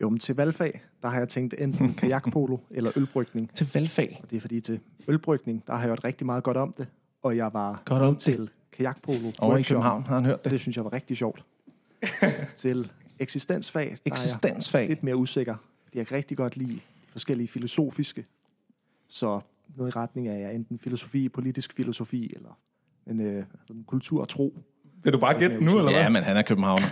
Jo, 0.02 0.10
men 0.10 0.20
til 0.20 0.36
valgfag, 0.36 0.82
der 1.02 1.08
har 1.10 1.18
jeg 1.18 1.30
tænkt 1.30 1.56
enten 1.58 1.94
kajakpolo 2.00 2.58
eller 2.72 2.92
ølbrygning. 2.96 3.56
Til 3.56 3.68
valgfag. 3.74 4.20
Og 4.24 4.30
det 4.30 4.38
er 4.38 4.42
fordi 4.42 4.62
til 4.62 4.80
ølbrygning, 5.08 5.64
der 5.68 5.74
har 5.74 5.80
jeg 5.80 5.88
hørt 5.90 6.04
rigtig 6.04 6.26
meget 6.26 6.44
godt 6.44 6.58
om 6.58 6.74
det. 6.78 6.88
Og 7.22 7.38
jeg 7.38 7.54
var 7.54 7.82
Godt 7.86 8.04
om 8.04 8.16
til 8.16 8.50
kajakpolo 8.72 9.32
Over 9.40 9.58
i 9.58 9.62
København 9.62 10.04
har 10.04 10.16
han 10.16 10.26
hørt 10.26 10.38
og 10.38 10.44
det. 10.44 10.52
det 10.52 10.60
synes 10.60 10.78
jeg 10.78 10.86
var 10.86 10.94
rigtig 10.94 11.18
sjovt. 11.18 11.46
til 12.56 12.92
eksistensfag, 13.20 13.92
er 13.92 13.96
Eksistensfag. 14.06 14.88
lidt 14.88 15.04
mere 15.04 15.16
usikker. 15.16 15.56
Jeg 15.94 16.08
kan 16.08 16.18
rigtig 16.18 16.38
godt 16.38 16.58
lide 16.58 16.74
de 16.74 16.80
forskellige 17.12 17.48
filosofiske. 17.48 18.26
Så 19.10 19.40
noget 19.76 19.96
i 19.96 19.96
retning 19.96 20.28
af 20.28 20.40
ja, 20.40 20.56
enten 20.56 20.80
filosofi, 20.80 21.30
politisk 21.30 21.74
filosofi, 21.74 22.34
eller 22.36 22.58
en, 23.08 23.20
øh, 23.22 23.44
sådan 23.68 23.84
kultur 23.84 24.22
og 24.22 24.30
tro. 24.30 24.60
Vil 25.04 25.14
du 25.14 25.20
bare 25.20 25.40
gætte 25.40 25.56
nu, 25.64 25.78
eller 25.78 25.92
hvad? 25.92 26.02
Ja, 26.02 26.10
men 26.10 26.24
han 26.24 26.38
er 26.38 26.42
københavner. 26.42 26.88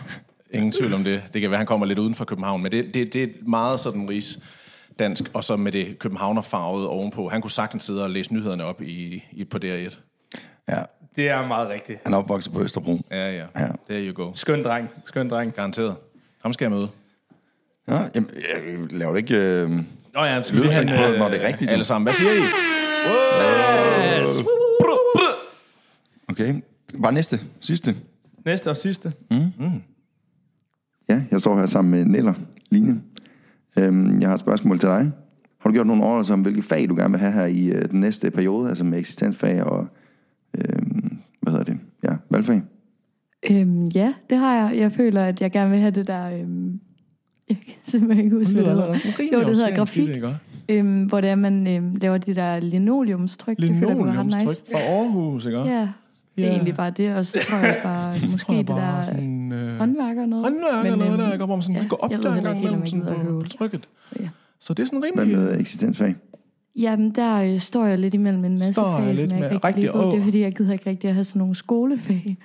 Ingen 0.53 0.71
tvivl 0.71 0.93
om 0.93 1.03
det. 1.03 1.23
Det 1.33 1.41
kan 1.41 1.49
være, 1.51 1.57
han 1.57 1.67
kommer 1.67 1.85
lidt 1.85 1.99
uden 1.99 2.15
for 2.15 2.25
København, 2.25 2.61
men 2.63 2.71
det, 2.71 2.93
det, 2.93 3.13
det 3.13 3.23
er 3.23 3.27
meget 3.45 3.79
sådan 3.79 4.09
ris 4.09 4.39
dansk, 4.99 5.31
og 5.33 5.43
så 5.43 5.55
med 5.57 5.71
det 5.71 5.99
københavnerfarvede 5.99 6.89
ovenpå. 6.89 7.29
Han 7.29 7.41
kunne 7.41 7.51
sagtens 7.51 7.83
sidde 7.83 8.03
og 8.03 8.09
læse 8.09 8.33
nyhederne 8.33 8.63
op 8.63 8.81
i, 8.81 9.23
i 9.31 9.43
på 9.43 9.57
DR1. 9.65 9.99
Ja, 10.69 10.83
Det 11.15 11.29
er 11.29 11.47
meget 11.47 11.69
rigtigt. 11.69 11.99
han 12.03 12.13
er 12.13 12.17
opvokset 12.17 12.53
på 12.53 12.61
Østerbro. 12.61 12.99
Ja, 13.11 13.31
ja. 13.31 13.45
Ja. 13.55 13.67
There 13.89 14.07
you 14.07 14.13
go. 14.13 14.31
Skøn 14.33 14.63
dreng. 14.63 14.89
Skøn 15.03 15.29
dreng. 15.29 15.53
Garanteret. 15.53 15.95
Ham 16.43 16.53
skal 16.53 16.65
jeg 16.65 16.71
møde. 16.71 16.87
Ja, 17.87 18.01
jamen, 18.15 18.29
jeg 18.35 18.77
laver 18.91 19.11
det 19.11 19.17
ikke 19.17 19.61
øh, 19.61 19.69
Nå 19.69 20.23
ja, 20.23 20.41
skal 20.41 20.63
have 20.63 20.85
på, 20.85 21.13
en, 21.13 21.19
når 21.19 21.27
øh, 21.27 21.33
det 21.33 21.43
er 21.43 21.47
rigtigt. 21.47 21.71
Alle 21.71 21.85
sammen. 21.85 22.05
Hvad 22.05 22.13
siger 22.13 22.31
I? 22.31 22.41
Okay, 26.29 26.61
bare 27.03 27.13
næste. 27.13 27.39
Sidste. 27.59 27.95
Næste 28.45 28.69
og 28.69 28.77
sidste. 28.77 29.13
Ja, 31.09 31.21
jeg 31.31 31.41
står 31.41 31.57
her 31.59 31.65
sammen 31.65 31.91
med 31.91 32.05
Neller 32.05 32.33
Line. 32.69 33.01
Øhm, 33.77 34.21
jeg 34.21 34.29
har 34.29 34.33
et 34.33 34.39
spørgsmål 34.39 34.79
til 34.79 34.89
dig. 34.89 35.11
Har 35.59 35.69
du 35.69 35.73
gjort 35.73 35.87
nogle 35.87 36.03
overvejelser 36.03 36.33
om, 36.33 36.41
hvilke 36.41 36.61
fag 36.61 36.89
du 36.89 36.95
gerne 36.95 37.11
vil 37.11 37.19
have 37.19 37.31
her 37.31 37.45
i 37.45 37.65
øh, 37.65 37.91
den 37.91 37.99
næste 37.99 38.31
periode, 38.31 38.69
altså 38.69 38.83
med 38.83 38.99
eksistensfag 38.99 39.63
og, 39.63 39.87
øhm, 40.57 40.90
det, 40.90 40.90
ja, 42.47 42.51
valgfag? 42.53 42.61
Øhm, 43.51 43.85
ja, 43.85 44.13
det 44.29 44.37
har 44.37 44.55
jeg. 44.69 44.79
Jeg 44.79 44.91
føler, 44.91 45.23
at 45.25 45.41
jeg 45.41 45.51
gerne 45.51 45.69
vil 45.69 45.79
have 45.79 45.91
det 45.91 46.07
der... 46.07 46.39
Øhm, 46.41 46.79
jeg 47.49 47.57
kan 47.65 47.73
simpelthen 47.83 48.25
ikke 48.25 48.37
huske, 48.37 48.53
hvad 48.53 48.63
det 48.63 48.71
hedder. 48.73 49.23
Jo, 49.33 49.39
det 49.39 49.55
hedder 49.55 49.75
grafik. 49.75 50.09
Øhm, 50.69 51.03
hvor 51.03 51.21
det 51.21 51.29
er, 51.29 51.35
man 51.35 51.67
øhm, 51.67 51.95
laver 52.01 52.17
de 52.17 52.35
der 52.35 52.59
linoleumstryk. 52.59 53.57
Jeg 53.59 53.67
Linoleumstryk 53.69 54.47
nice. 54.47 54.63
fra 54.71 54.79
Aarhus, 54.79 55.45
ikke? 55.45 55.57
Ja, 55.59 55.63
det 56.35 56.43
er 56.45 56.47
Ja. 56.47 56.49
egentlig 56.53 56.75
bare 56.75 56.91
det. 56.91 57.15
Og 57.15 57.25
så 57.25 57.39
tror 57.49 57.57
jeg 57.57 57.79
bare, 57.83 58.15
måske 58.31 58.53
det 58.53 58.67
der 58.67 59.01
sådan, 59.03 59.51
øh, 59.51 59.77
håndværker 59.77 60.21
og 60.21 60.29
noget. 60.29 60.45
håndværk 60.45 60.85
eller 60.85 60.97
Men, 60.97 61.05
noget, 61.05 61.19
der, 61.19 61.33
ikke? 61.33 61.45
hvor 61.45 61.55
man 61.55 61.63
sådan 61.63 61.75
ja, 61.75 61.87
går 61.87 61.97
op 61.97 62.11
jeg 62.11 62.23
der 62.23 62.35
en 62.35 62.43
gang 62.43 62.57
imellem 62.59 62.79
jeg 62.81 62.89
sådan 62.89 63.05
på, 63.05 63.39
på 63.39 63.47
trykket. 63.47 63.89
Så 64.09 64.15
ja. 64.19 64.29
Så 64.59 64.73
det 64.73 64.83
er 64.83 64.87
sådan 64.87 64.99
Hvad 64.99 65.21
rimelig... 65.23 65.37
med 65.37 65.59
eksistensfag? 65.59 66.15
Jamen, 66.75 67.11
der 67.15 67.43
øh, 67.43 67.59
står 67.59 67.85
jeg 67.85 67.99
lidt 67.99 68.13
imellem 68.13 68.45
en 68.45 68.51
masse 68.51 68.73
Står 68.73 68.97
jeg 68.97 68.99
fag, 68.99 69.13
lidt 69.15 69.19
som 69.19 69.29
jeg 69.29 69.39
med 69.39 69.51
ikke 69.51 69.67
rigtig 69.67 69.95
rigtig. 69.95 70.11
Det 70.11 70.19
er 70.19 70.23
fordi, 70.23 70.39
jeg 70.39 70.55
gider 70.55 70.73
ikke 70.73 70.89
rigtig 70.89 71.07
at 71.07 71.13
have 71.13 71.23
sådan 71.23 71.39
nogle 71.39 71.55
skolefag. 71.55 72.37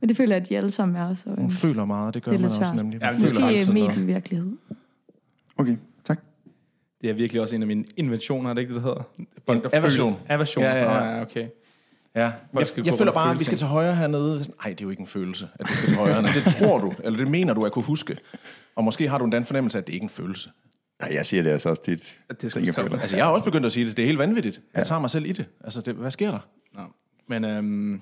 Men 0.00 0.08
det 0.08 0.16
føler 0.16 0.34
jeg, 0.34 0.42
at 0.42 0.48
de 0.48 0.56
alle 0.56 0.70
sammen 0.70 0.96
er. 0.96 1.14
Så, 1.14 1.24
Hun 1.28 1.38
øhm, 1.38 1.50
føler 1.50 1.84
meget, 1.84 2.14
det 2.14 2.22
gør 2.22 2.30
Det 2.30 2.40
man 2.40 2.44
også 2.44 2.56
svært. 2.56 2.76
nemlig. 2.76 3.00
Ja, 3.00 3.10
måske 3.20 3.40
noget. 3.40 3.74
medievirkelighed. 3.74 4.52
Okay, 5.58 5.76
tak. 6.04 6.18
Det 7.00 7.10
er 7.10 7.14
virkelig 7.14 7.42
også 7.42 7.54
en 7.54 7.62
af 7.62 7.66
mine 7.68 7.84
inventioner, 7.96 8.50
er 8.50 8.54
det 8.54 8.60
ikke 8.60 8.74
det, 8.74 8.84
det 8.84 8.94
hedder? 9.48 9.76
Aversion. 9.76 10.16
Aversion. 10.28 10.64
Ja, 10.64 10.74
ja, 10.74 10.92
ja. 10.92 11.14
Ja, 11.14 11.22
okay. 11.22 11.46
Ja, 12.14 12.22
jeg, 12.22 12.32
jeg 12.54 12.94
føler 12.94 13.12
en 13.12 13.14
bare, 13.14 13.30
at 13.30 13.38
vi 13.38 13.44
skal 13.44 13.58
til 13.58 13.66
højre 13.66 13.94
hernede. 13.94 14.38
Nej, 14.38 14.70
det 14.70 14.80
er 14.80 14.84
jo 14.84 14.90
ikke 14.90 15.00
en 15.00 15.06
følelse, 15.06 15.48
at 15.54 15.68
du 15.68 15.72
skal 15.72 15.88
til 15.88 15.96
højre 15.98 16.14
hernede. 16.14 16.32
Det 16.34 16.44
tror 16.44 16.78
du, 16.78 16.92
eller 17.04 17.18
det 17.18 17.28
mener 17.28 17.54
du 17.54 17.64
at 17.66 17.72
kunne 17.72 17.84
huske. 17.84 18.16
Og 18.76 18.84
måske 18.84 19.08
har 19.08 19.18
du 19.18 19.24
endda 19.24 19.36
en 19.36 19.44
fornemmelse 19.44 19.78
af, 19.78 19.82
at 19.82 19.86
det 19.86 19.92
ikke 19.92 20.04
er 20.04 20.06
en 20.06 20.10
følelse. 20.10 20.50
Nej, 21.02 21.14
jeg 21.14 21.26
siger 21.26 21.42
det 21.42 21.50
altså 21.50 21.68
også 21.68 21.82
tit. 21.82 22.18
Det 22.42 22.50
skal 22.50 22.64
Jeg. 22.64 22.92
Altså, 22.92 23.16
jeg 23.16 23.24
har 23.24 23.32
også 23.32 23.44
begyndt 23.44 23.66
at 23.66 23.72
sige 23.72 23.86
det. 23.86 23.96
Det 23.96 24.02
er 24.02 24.06
helt 24.06 24.18
vanvittigt. 24.18 24.60
Jeg 24.74 24.86
tager 24.86 25.00
mig 25.00 25.10
selv 25.10 25.26
i 25.26 25.32
det. 25.32 25.46
Altså, 25.64 25.80
det, 25.80 25.94
hvad 25.94 26.10
sker 26.10 26.30
der? 26.30 26.38
Nå. 26.74 26.82
Men 27.28 27.44
øhm, 27.44 28.00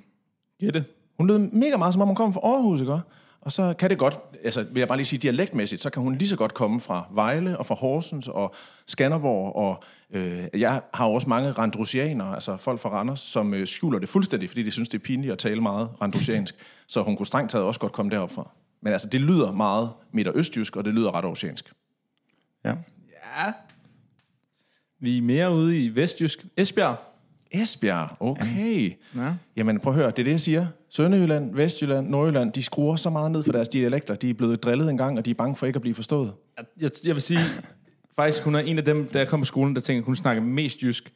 Jette, 0.63 0.85
Hun 1.19 1.27
lød 1.27 1.39
mega 1.39 1.77
meget, 1.77 1.95
som 1.95 2.03
om 2.03 2.09
hun 2.09 2.17
kommer 2.17 2.33
fra 2.33 2.41
Aarhus, 2.45 2.81
ikke? 2.81 2.99
Og 3.41 3.53
så 3.53 3.75
kan 3.79 3.91
det 3.91 3.99
godt, 3.99 4.21
altså 4.45 4.63
vil 4.63 4.81
jeg 4.81 4.89
bare 4.89 4.99
lige 4.99 5.07
sige 5.07 5.21
dialektmæssigt, 5.21 5.83
så 5.83 5.91
kan 5.91 6.03
hun 6.03 6.15
lige 6.15 6.29
så 6.29 6.37
godt 6.37 6.55
komme 6.55 6.81
fra 6.81 7.07
Vejle 7.15 7.59
og 7.59 7.67
fra 7.67 7.75
Horsens 7.75 8.29
og 8.29 8.55
Skanderborg. 8.87 9.57
Og 9.57 9.83
øh, 10.15 10.45
jeg 10.55 10.83
har 10.95 11.07
jo 11.07 11.13
også 11.15 11.29
mange 11.29 11.51
randrusianere, 11.51 12.35
altså 12.35 12.57
folk 12.57 12.81
fra 12.81 12.91
Randers, 12.91 13.21
som 13.21 13.55
øh, 13.55 13.67
skjuler 13.67 13.99
det 13.99 14.09
fuldstændig, 14.09 14.49
fordi 14.49 14.63
de 14.63 14.71
synes, 14.71 14.89
det 14.89 14.99
er 14.99 15.03
pinligt 15.03 15.33
at 15.33 15.39
tale 15.39 15.61
meget 15.61 15.89
randrusiansk. 16.03 16.55
så 16.89 17.03
hun 17.03 17.17
kunne 17.17 17.27
strengt 17.27 17.51
taget 17.51 17.65
også 17.67 17.81
godt 17.81 17.93
komme 17.93 18.11
derop 18.11 18.31
fra. 18.33 18.51
Men 18.83 18.93
altså, 18.93 19.09
det 19.09 19.21
lyder 19.21 19.53
meget 19.53 19.91
midt- 20.13 20.29
og 20.29 20.37
østjysk, 20.37 20.77
og 20.77 20.85
det 20.85 20.95
lyder 20.95 21.15
ret 21.15 21.25
oceansk. 21.25 21.73
Ja. 22.65 22.75
ja. 23.39 23.53
Vi 25.01 25.19
er 25.19 25.23
mere 25.23 25.55
ude 25.55 25.85
i 25.85 25.97
Vestjysk. 25.97 26.47
Esbjerg. 26.57 26.97
Esbjerg, 27.51 28.09
okay. 28.21 28.93
Ja. 29.17 29.35
Jamen 29.57 29.81
prøv 29.81 29.93
at 29.93 29.99
høre, 29.99 30.11
det 30.11 30.19
er 30.19 30.25
det, 30.25 30.31
jeg 30.31 30.41
siger. 30.41 30.67
Sønderjylland, 30.89 31.55
Vestjylland, 31.55 32.09
Nordjylland, 32.09 32.53
de 32.53 32.63
skruer 32.63 32.97
så 32.97 33.11
meget 33.11 33.33
ned 33.33 33.43
for 33.43 33.53
deres 33.53 33.69
dialekter. 33.69 34.15
De 34.15 34.31
er 34.31 34.35
blevet 34.35 34.63
drillet 34.63 34.91
en 34.91 34.97
gang, 34.97 35.19
og 35.19 35.25
de 35.25 35.31
er 35.31 35.35
bange 35.35 35.57
for 35.57 35.67
ikke 35.67 35.77
at 35.77 35.81
blive 35.81 35.95
forstået. 35.95 36.33
Jeg, 36.81 36.91
jeg 37.05 37.15
vil 37.15 37.23
sige, 37.23 37.41
faktisk 38.17 38.43
hun 38.43 38.55
er 38.55 38.59
en 38.59 38.79
af 38.79 38.85
dem, 38.85 39.09
da 39.09 39.19
jeg 39.19 39.29
kom 39.29 39.41
på 39.41 39.45
skolen, 39.45 39.75
der 39.75 39.81
tænkte, 39.81 40.07
hun 40.07 40.17
snakker 40.17 40.43
mest 40.43 40.83
jysk. 40.83 41.13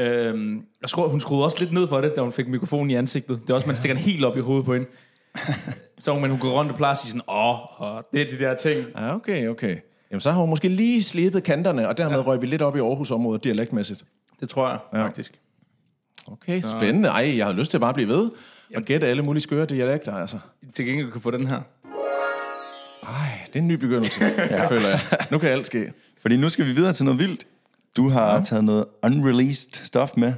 Øhm, 0.00 0.64
jeg 0.80 0.88
tror, 0.88 1.08
hun 1.08 1.20
skruede 1.20 1.44
også 1.44 1.56
lidt 1.60 1.72
ned 1.72 1.88
for 1.88 2.00
det, 2.00 2.12
da 2.16 2.20
hun 2.20 2.32
fik 2.32 2.48
mikrofonen 2.48 2.90
i 2.90 2.94
ansigtet. 2.94 3.40
Det 3.42 3.50
er 3.50 3.54
også, 3.54 3.66
man 3.66 3.76
stikker 3.76 3.94
den 3.94 4.04
helt 4.04 4.24
op 4.24 4.36
i 4.36 4.40
hovedet 4.40 4.64
på 4.64 4.72
hende. 4.74 4.86
Så 5.98 6.18
men 6.18 6.30
hun 6.30 6.40
går 6.40 6.50
rundt 6.50 6.70
og 6.70 6.76
plejer 6.76 6.92
at 6.92 6.98
sige 6.98 7.10
sådan, 7.10 7.22
åh, 7.28 7.82
åh, 7.82 8.00
det 8.12 8.20
er 8.22 8.30
de 8.30 8.38
der 8.38 8.54
ting. 8.54 8.86
Ja, 8.96 9.14
okay, 9.14 9.48
okay. 9.48 9.76
Jamen, 10.10 10.20
så 10.20 10.30
har 10.32 10.40
hun 10.40 10.48
måske 10.50 10.68
lige 10.68 11.02
slebet 11.02 11.42
kanterne, 11.42 11.88
og 11.88 11.96
dermed 11.96 12.16
ja. 12.16 12.22
røg 12.22 12.40
vi 12.42 12.46
lidt 12.46 12.62
op 12.62 12.76
i 12.76 12.80
Aarhus-området 12.80 13.44
dialektmæssigt. 13.44 14.04
Det 14.40 14.48
tror 14.48 14.68
jeg, 14.68 14.78
Ja. 14.94 15.04
faktisk. 15.06 15.38
Okay, 16.32 16.62
spændende. 16.78 17.08
Ej, 17.08 17.36
jeg 17.36 17.46
har 17.46 17.52
lyst 17.52 17.70
til 17.70 17.78
bare 17.78 17.88
at 17.88 17.94
blive 17.94 18.08
ved 18.08 18.30
og 18.76 18.82
gætte 18.82 19.06
alle 19.06 19.22
mulige 19.22 19.42
skøre 19.42 19.66
dialekter, 19.66 20.14
altså. 20.14 20.38
Til 20.74 20.84
gengæld 20.86 21.06
du 21.06 21.12
kan 21.12 21.20
få 21.20 21.30
den 21.30 21.46
her. 21.46 21.60
Ej, 23.02 23.28
det 23.46 23.56
er 23.56 23.60
en 23.60 23.68
ny 23.68 23.72
begyndelse, 23.74 24.24
ja. 24.50 24.68
føler 24.70 24.88
jeg. 24.88 25.00
Nu 25.30 25.38
kan 25.38 25.50
alt 25.50 25.66
ske. 25.66 25.92
Fordi 26.20 26.36
nu 26.36 26.48
skal 26.48 26.66
vi 26.66 26.72
videre 26.72 26.92
til 26.92 27.04
noget 27.04 27.20
vildt. 27.20 27.46
Du 27.96 28.08
har 28.08 28.34
ja. 28.36 28.42
taget 28.42 28.64
noget 28.64 28.84
unreleased 29.02 29.84
stof 29.84 30.10
med. 30.16 30.32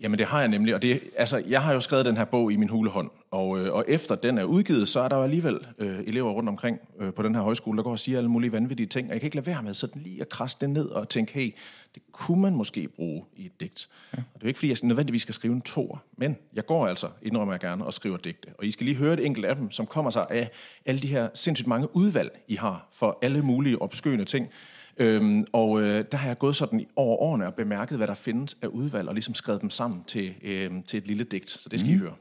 Jamen, 0.00 0.18
det 0.18 0.26
har 0.26 0.40
jeg 0.40 0.48
nemlig, 0.48 0.74
og 0.74 0.82
det, 0.82 1.00
altså, 1.16 1.42
jeg 1.48 1.62
har 1.62 1.72
jo 1.72 1.80
skrevet 1.80 2.06
den 2.06 2.16
her 2.16 2.24
bog 2.24 2.52
i 2.52 2.56
min 2.56 2.68
hulehånd, 2.68 3.10
og, 3.30 3.58
øh, 3.58 3.74
og 3.74 3.84
efter 3.88 4.14
den 4.14 4.38
er 4.38 4.44
udgivet, 4.44 4.88
så 4.88 5.00
er 5.00 5.08
der 5.08 5.16
jo 5.16 5.22
alligevel 5.22 5.66
øh, 5.78 5.98
elever 6.06 6.30
rundt 6.30 6.48
omkring 6.48 6.78
øh, 7.00 7.14
på 7.14 7.22
den 7.22 7.34
her 7.34 7.42
højskole, 7.42 7.76
der 7.76 7.82
går 7.82 7.90
og 7.90 7.98
siger 7.98 8.18
alle 8.18 8.30
mulige 8.30 8.52
vanvittige 8.52 8.86
ting, 8.86 9.08
og 9.08 9.12
jeg 9.12 9.20
kan 9.20 9.26
ikke 9.26 9.36
lade 9.36 9.46
være 9.46 9.62
med 9.62 9.74
sådan 9.74 10.02
lige 10.02 10.20
at 10.20 10.28
krasse 10.28 10.58
det 10.60 10.70
ned 10.70 10.86
og 10.86 11.08
tænke, 11.08 11.32
hey, 11.32 11.54
det 11.94 12.02
kunne 12.12 12.42
man 12.42 12.54
måske 12.54 12.88
bruge 12.88 13.24
i 13.36 13.46
et 13.46 13.60
digt. 13.60 13.88
Ja. 14.12 14.18
Og 14.18 14.24
det 14.34 14.40
er 14.40 14.46
jo 14.46 14.48
ikke, 14.48 14.58
fordi 14.58 14.68
jeg 14.68 14.76
nødvendigvis 14.82 15.22
skal 15.22 15.34
skrive 15.34 15.54
en 15.54 15.62
tor, 15.62 16.02
men 16.16 16.36
jeg 16.52 16.66
går 16.66 16.86
altså, 16.86 17.08
indrømmer 17.22 17.54
jeg 17.54 17.60
gerne, 17.60 17.84
og 17.84 17.94
skriver 17.94 18.16
digte. 18.16 18.48
Og 18.58 18.66
I 18.66 18.70
skal 18.70 18.86
lige 18.86 18.96
høre 18.96 19.12
et 19.12 19.26
enkelt 19.26 19.46
af 19.46 19.56
dem, 19.56 19.70
som 19.70 19.86
kommer 19.86 20.10
sig 20.10 20.26
af 20.30 20.50
alle 20.86 21.00
de 21.00 21.08
her 21.08 21.28
sindssygt 21.34 21.68
mange 21.68 21.96
udvalg, 21.96 22.44
I 22.48 22.54
har 22.54 22.88
for 22.92 23.18
alle 23.22 23.42
mulige 23.42 23.82
opskøende 23.82 24.24
ting. 24.24 24.48
Øhm, 24.96 25.44
og 25.52 25.82
øh, 25.82 26.04
der 26.12 26.18
har 26.18 26.28
jeg 26.28 26.38
gået 26.38 26.56
sådan 26.56 26.86
over 26.96 27.16
årene 27.16 27.46
og 27.46 27.54
bemærket, 27.54 27.96
hvad 27.96 28.06
der 28.06 28.14
findes 28.14 28.56
af 28.62 28.66
udvalg, 28.66 29.08
og 29.08 29.14
ligesom 29.14 29.34
skrevet 29.34 29.60
dem 29.60 29.70
sammen 29.70 30.04
til, 30.04 30.34
øh, 30.42 30.84
til 30.84 30.98
et 30.98 31.06
lille 31.06 31.24
digt. 31.24 31.50
Så 31.50 31.68
det 31.68 31.80
skal 31.80 31.90
mm. 31.90 31.96
I 31.96 31.98
høre. 31.98 32.14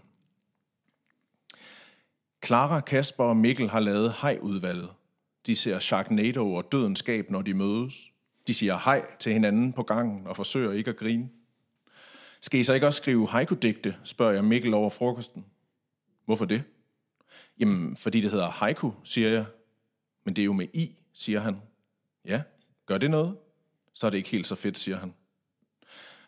Clara, 2.45 2.81
Kasper 2.81 3.23
og 3.23 3.37
Mikkel 3.37 3.69
har 3.69 3.79
lavet 3.79 4.13
hej-udvalget. 4.21 4.89
De 5.45 5.55
ser 5.55 5.79
Sharknado 5.79 6.53
og 6.53 6.71
dødens 6.71 6.99
skab, 6.99 7.29
når 7.29 7.41
de 7.41 7.53
mødes. 7.53 8.11
De 8.47 8.53
siger 8.53 8.77
hej 8.85 9.05
til 9.19 9.33
hinanden 9.33 9.73
på 9.73 9.83
gangen 9.83 10.27
og 10.27 10.35
forsøger 10.35 10.71
ikke 10.71 10.89
at 10.89 10.97
grine. 10.97 11.29
Skal 12.41 12.59
I 12.59 12.63
så 12.63 12.73
ikke 12.73 12.87
også 12.87 12.97
skrive 12.97 13.27
haiku-digte, 13.27 13.95
spørger 14.03 14.33
jeg 14.33 14.43
Mikkel 14.43 14.73
over 14.73 14.89
frokosten. 14.89 15.45
Hvorfor 16.25 16.45
det? 16.45 16.63
Jamen, 17.59 17.95
fordi 17.95 18.21
det 18.21 18.31
hedder 18.31 18.49
haiku, 18.49 18.91
siger 19.03 19.29
jeg. 19.29 19.45
Men 20.25 20.35
det 20.35 20.41
er 20.41 20.45
jo 20.45 20.53
med 20.53 20.67
i, 20.73 20.95
siger 21.13 21.39
han. 21.39 21.61
Ja, 22.25 22.41
gør 22.89 22.97
det 22.97 23.11
noget? 23.11 23.35
Så 23.93 24.05
er 24.05 24.09
det 24.09 24.17
ikke 24.17 24.29
helt 24.29 24.47
så 24.47 24.55
fedt, 24.55 24.77
siger 24.77 24.97
han. 24.97 25.13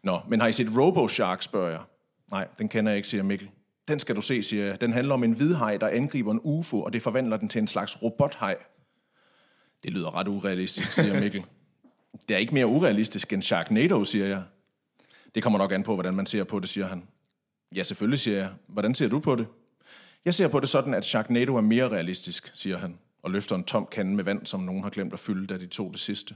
Nå, 0.04 0.20
men 0.28 0.42
har 0.42 0.48
I 0.48 0.52
set 0.52 0.68
RoboShark, 0.78 1.42
spørger 1.42 1.70
jeg. 1.70 1.82
Nej, 2.32 2.48
den 2.60 2.70
kender 2.70 2.92
jeg 2.92 2.98
ikke, 2.98 3.10
siger 3.10 3.24
Mikkel. 3.24 3.50
Den 3.88 4.00
skal 4.00 4.16
du 4.16 4.22
se, 4.22 4.44
siger 4.44 4.66
jeg. 4.66 4.82
Den 4.82 4.94
handler 4.94 5.14
om 5.14 5.24
en 5.24 5.32
hvidhaj, 5.32 5.78
der 5.78 5.88
angriber 5.88 6.32
en 6.32 6.40
UFO, 6.44 6.82
og 6.82 6.94
det 6.94 7.02
forvandler 7.02 7.38
den 7.38 7.50
til 7.50 7.60
en 7.60 7.68
slags 7.68 8.04
robothaj. 8.04 8.58
Det 9.84 9.92
lyder 9.92 10.16
ret 10.16 10.28
urealistisk, 10.28 10.92
siger 10.92 11.20
Mikkel. 11.24 11.44
Det 12.28 12.34
er 12.34 12.38
ikke 12.38 12.54
mere 12.54 12.68
urealistisk 12.68 13.34
end 13.34 13.42
Sharknado, 13.42 14.04
siger 14.04 14.26
jeg. 14.26 14.44
Det 15.36 15.44
kommer 15.44 15.60
nok 15.60 15.72
an 15.72 15.84
på, 15.84 15.94
hvordan 15.94 16.16
man 16.16 16.26
ser 16.26 16.44
på 16.44 16.60
det, 16.60 16.70
siger 16.70 16.88
han. 16.88 17.08
Ja, 17.76 17.84
selvfølgelig, 17.84 18.20
siger 18.20 18.38
jeg. 18.38 18.50
Hvordan 18.68 18.96
ser 18.96 19.10
du 19.10 19.20
på 19.20 19.36
det? 19.36 19.48
Jeg 20.26 20.34
ser 20.34 20.48
på 20.48 20.60
det 20.60 20.70
sådan, 20.70 20.94
at 20.94 21.06
Sharknado 21.06 21.56
er 21.56 21.62
mere 21.62 21.90
realistisk, 21.90 22.52
siger 22.56 22.78
han, 22.78 22.98
og 23.24 23.32
løfter 23.32 23.56
en 23.56 23.64
tom 23.64 23.88
kande 23.92 24.16
med 24.16 24.24
vand, 24.24 24.46
som 24.46 24.60
nogen 24.60 24.84
har 24.84 24.90
glemt 24.90 25.14
at 25.14 25.20
fylde, 25.20 25.48
da 25.48 25.58
de 25.58 25.68
tog 25.68 25.92
det 25.92 26.00
sidste. 26.00 26.36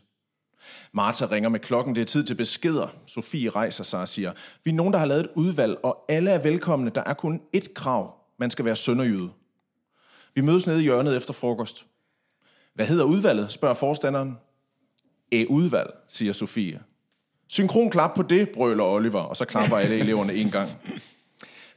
Martha 0.93 1.25
ringer 1.25 1.49
med 1.49 1.59
klokken, 1.59 1.95
det 1.95 2.01
er 2.01 2.05
tid 2.05 2.23
til 2.23 2.35
beskeder. 2.35 2.87
Sofie 3.05 3.49
rejser 3.49 3.83
sig 3.83 4.01
og 4.01 4.07
siger, 4.07 4.33
vi 4.63 4.71
er 4.71 4.75
nogen, 4.75 4.93
der 4.93 4.99
har 4.99 5.05
lavet 5.05 5.21
et 5.21 5.29
udvalg, 5.35 5.77
og 5.83 6.05
alle 6.09 6.31
er 6.31 6.39
velkomne. 6.39 6.89
Der 6.89 7.03
er 7.05 7.13
kun 7.13 7.41
ét 7.57 7.73
krav. 7.73 8.15
Man 8.39 8.49
skal 8.49 8.65
være 8.65 8.75
sønderjyde. 8.75 9.29
Vi 10.35 10.41
mødes 10.41 10.67
nede 10.67 10.79
i 10.79 10.83
hjørnet 10.83 11.17
efter 11.17 11.33
frokost. 11.33 11.85
Hvad 12.73 12.85
hedder 12.85 13.03
udvalget, 13.03 13.51
spørger 13.51 13.75
forstanderen. 13.75 14.37
Æ 15.31 15.45
udvalg, 15.49 15.89
siger 16.07 16.33
Sofie. 16.33 16.79
Synkron 17.47 17.89
klap 17.89 18.15
på 18.15 18.23
det, 18.23 18.49
brøler 18.49 18.83
Oliver, 18.83 19.21
og 19.21 19.37
så 19.37 19.45
klapper 19.45 19.77
alle 19.77 19.95
eleverne 19.95 20.33
en 20.33 20.51
gang. 20.51 20.69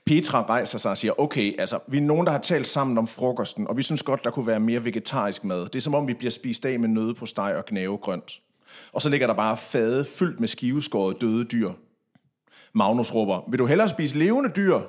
Petra 0.07 0.43
rejser 0.43 0.79
sig 0.79 0.91
og 0.91 0.99
siger, 0.99 1.21
okay, 1.21 1.61
altså, 1.61 1.79
vi 1.89 1.97
er 1.97 2.03
nogen, 2.03 2.27
der 2.27 2.33
har 2.33 2.39
talt 2.39 2.67
sammen 2.67 2.99
om 2.99 3.07
frokosten, 3.07 3.67
og 3.67 3.77
vi 3.77 3.83
synes 3.83 4.03
godt, 4.03 4.25
der 4.25 4.31
kunne 4.31 4.47
være 4.47 4.61
mere 4.61 4.85
vegetarisk 4.85 5.45
mad. 5.45 5.65
Det 5.65 5.77
er 5.77 5.81
som 5.81 5.95
om, 5.95 6.09
vi 6.09 6.15
bliver 6.15 6.31
spist 6.31 6.67
af 6.67 6.81
med 6.81 6.89
nøde 6.89 7.15
på 7.15 7.27
steg 7.27 7.55
og 7.57 7.67
gnavegrønt. 7.67 8.41
Og 8.93 9.03
så 9.03 9.09
ligger 9.09 9.27
der 9.27 9.35
bare 9.35 9.57
fade 9.57 10.05
fyldt 10.05 10.41
med 10.41 10.49
skiveskåret 10.49 11.21
døde 11.21 11.45
dyr. 11.45 11.73
Magnus 12.73 13.15
råber, 13.15 13.51
vil 13.51 13.59
du 13.59 13.67
hellere 13.67 13.89
spise 13.89 14.19
levende 14.19 14.51
dyr? 14.57 14.81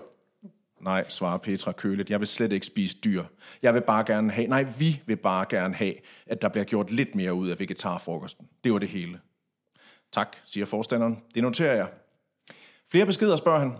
Nej, 0.81 1.09
svarer 1.09 1.37
Petra 1.37 1.71
køligt, 1.71 2.09
jeg 2.09 2.19
vil 2.19 2.27
slet 2.27 2.51
ikke 2.51 2.65
spise 2.65 2.97
dyr. 3.03 3.23
Jeg 3.61 3.73
vil 3.73 3.81
bare 3.81 4.03
gerne 4.03 4.31
have, 4.31 4.47
nej, 4.47 4.65
vi 4.79 5.01
vil 5.05 5.15
bare 5.15 5.45
gerne 5.49 5.73
have, 5.73 5.93
at 6.27 6.41
der 6.41 6.49
bliver 6.49 6.65
gjort 6.65 6.91
lidt 6.91 7.15
mere 7.15 7.33
ud 7.33 7.49
af 7.49 7.59
vegetarfrokosten. 7.59 8.47
Det 8.63 8.73
var 8.73 8.79
det 8.79 8.89
hele. 8.89 9.19
Tak, 10.11 10.37
siger 10.45 10.65
forstanderen. 10.65 11.23
Det 11.33 11.43
noterer 11.43 11.75
jeg. 11.75 11.87
Flere 12.91 13.05
beskeder 13.05 13.35
spørger 13.35 13.59
han. 13.59 13.73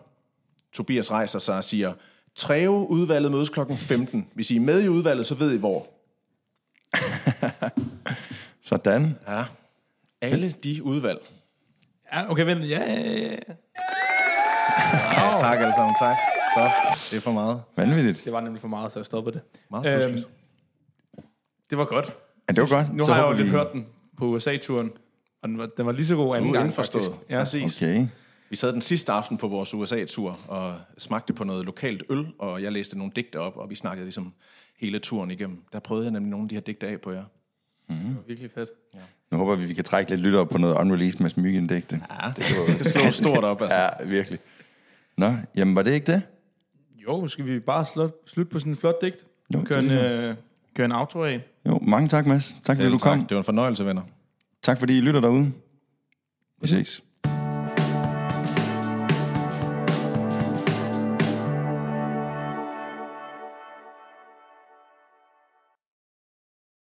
Tobias 0.74 1.12
rejser 1.12 1.40
sig 1.40 1.56
og 1.56 1.64
siger, 1.64 1.94
Treve 2.36 2.90
udvalget 2.90 3.32
mødes 3.32 3.50
klokken 3.50 3.78
15. 3.78 4.28
Hvis 4.34 4.52
I 4.52 4.56
er 4.56 4.62
med 4.62 4.84
i 4.84 4.88
udvalget, 4.88 5.26
så 5.26 5.36
ved 5.36 5.54
I 5.54 5.58
hvor. 5.58 5.88
Sådan. 8.62 9.16
Ja. 9.28 9.46
Alle 10.22 10.52
de 10.64 10.84
udvalg. 10.84 11.20
Ja, 12.14 12.32
okay, 12.32 12.46
vent. 12.46 12.70
Ja, 12.70 12.80
ja, 12.80 13.12
ja. 13.20 13.36
Ja, 15.14 15.38
tak 15.40 15.58
alle 15.60 15.74
sammen, 15.76 15.96
tak. 16.02 16.18
Så, 16.56 16.72
det 17.12 17.18
er 17.18 17.22
for 17.22 17.32
meget. 17.32 17.62
Vanvittigt. 17.76 18.26
Det 18.26 18.34
var 18.34 18.42
nemlig 18.42 18.62
for 18.62 18.68
meget, 18.68 18.92
så 18.92 19.00
jeg 19.00 19.06
stoppede 19.06 19.34
det. 19.36 19.42
Meget 19.72 19.86
Øhm, 19.86 20.00
pludseligt. 20.02 20.28
det 21.70 21.78
var 21.78 21.86
godt. 21.86 22.06
Ja, 22.50 22.54
det 22.54 22.62
var 22.62 22.68
godt. 22.84 22.94
Nu 22.96 23.06
Så 23.06 23.14
har 23.14 23.22
jeg 23.26 23.32
jo 23.32 23.38
lidt 23.38 23.50
hørt 23.50 23.74
den 23.74 23.88
på 24.18 24.26
USA-turen, 24.26 24.92
og 25.42 25.50
den 25.50 25.58
var, 25.58 25.66
den 25.78 25.86
var 25.86 25.92
lige 25.92 26.06
så 26.06 26.16
god 26.16 26.36
anden 26.36 26.54
Du 26.54 26.58
gang, 26.60 26.74
faktisk. 26.74 27.10
Ja. 27.30 27.40
Præcis. 27.40 27.82
Okay. 27.82 28.08
Vi 28.50 28.56
sad 28.56 28.74
den 28.74 28.82
sidste 28.82 29.12
aften 29.12 29.38
på 29.38 29.48
vores 29.48 29.74
USA-tur 29.74 30.40
og 30.48 30.76
smagte 30.98 31.34
på 31.34 31.44
noget 31.44 31.66
lokalt 31.66 32.04
øl, 32.10 32.28
og 32.40 32.64
jeg 32.64 32.72
læste 32.72 32.98
nogle 32.98 33.14
digte 33.16 33.40
op, 33.40 33.58
og 33.58 33.70
vi 33.70 33.76
snakkede 33.76 34.06
ligesom 34.06 34.34
hele 34.80 35.00
turen 35.00 35.32
igennem. 35.32 35.64
Der 35.74 35.80
prøvede 35.80 36.06
jeg 36.06 36.12
nemlig 36.12 36.30
nogle 36.30 36.46
af 36.46 36.50
de 36.50 36.56
her 36.56 36.62
digte 36.62 36.88
af 36.88 37.02
på 37.02 37.12
jer. 37.12 37.24
Det 37.89 38.15
var 38.15 38.21
virkelig 38.28 38.52
fedt. 38.52 38.69
Nu 39.32 39.38
håber 39.38 39.56
vi, 39.56 39.65
vi 39.65 39.73
kan 39.73 39.84
trække 39.84 40.12
lidt 40.12 40.21
lyttere 40.21 40.45
på 40.45 40.58
noget 40.58 40.75
unreleased 40.75 41.19
med 41.19 41.30
smygindægte. 41.30 42.02
Ja, 42.23 42.28
det 42.36 42.43
skal 42.73 42.86
slå 42.86 43.12
stort 43.12 43.43
op, 43.43 43.62
altså. 43.62 43.80
Ja, 43.80 43.89
virkelig. 44.06 44.39
Nå, 45.17 45.34
jamen 45.56 45.75
var 45.75 45.82
det 45.82 45.91
ikke 45.93 46.12
det? 46.12 46.21
Jo, 47.04 47.28
skal 47.28 47.45
vi 47.45 47.60
bare 47.60 47.86
slut, 47.86 48.12
slutte 48.28 48.52
på 48.52 48.60
sådan 48.60 48.71
en 48.73 48.78
flot 48.78 49.02
digt? 49.02 49.25
Jo, 49.54 49.60
det 49.60 49.67
Køre 49.67 49.80
en, 49.80 49.89
øh, 49.91 50.36
køre 50.75 50.86
en 50.86 50.91
outro 50.91 51.23
af. 51.23 51.41
Jo, 51.65 51.80
mange 51.82 52.08
tak, 52.08 52.25
Mads. 52.28 52.56
Tak 52.63 52.75
fordi 52.78 52.89
du 52.89 52.97
kom. 52.97 53.19
tak. 53.19 53.30
Det 53.30 53.36
var 53.36 53.41
en 53.41 53.45
fornøjelse, 53.45 53.86
venner. 53.86 54.02
Tak 54.62 54.80
fordi 54.80 54.97
I 54.97 55.02
lytter 55.02 55.21
derude. 55.21 55.52
Vi 56.62 56.67
ses. 56.67 57.04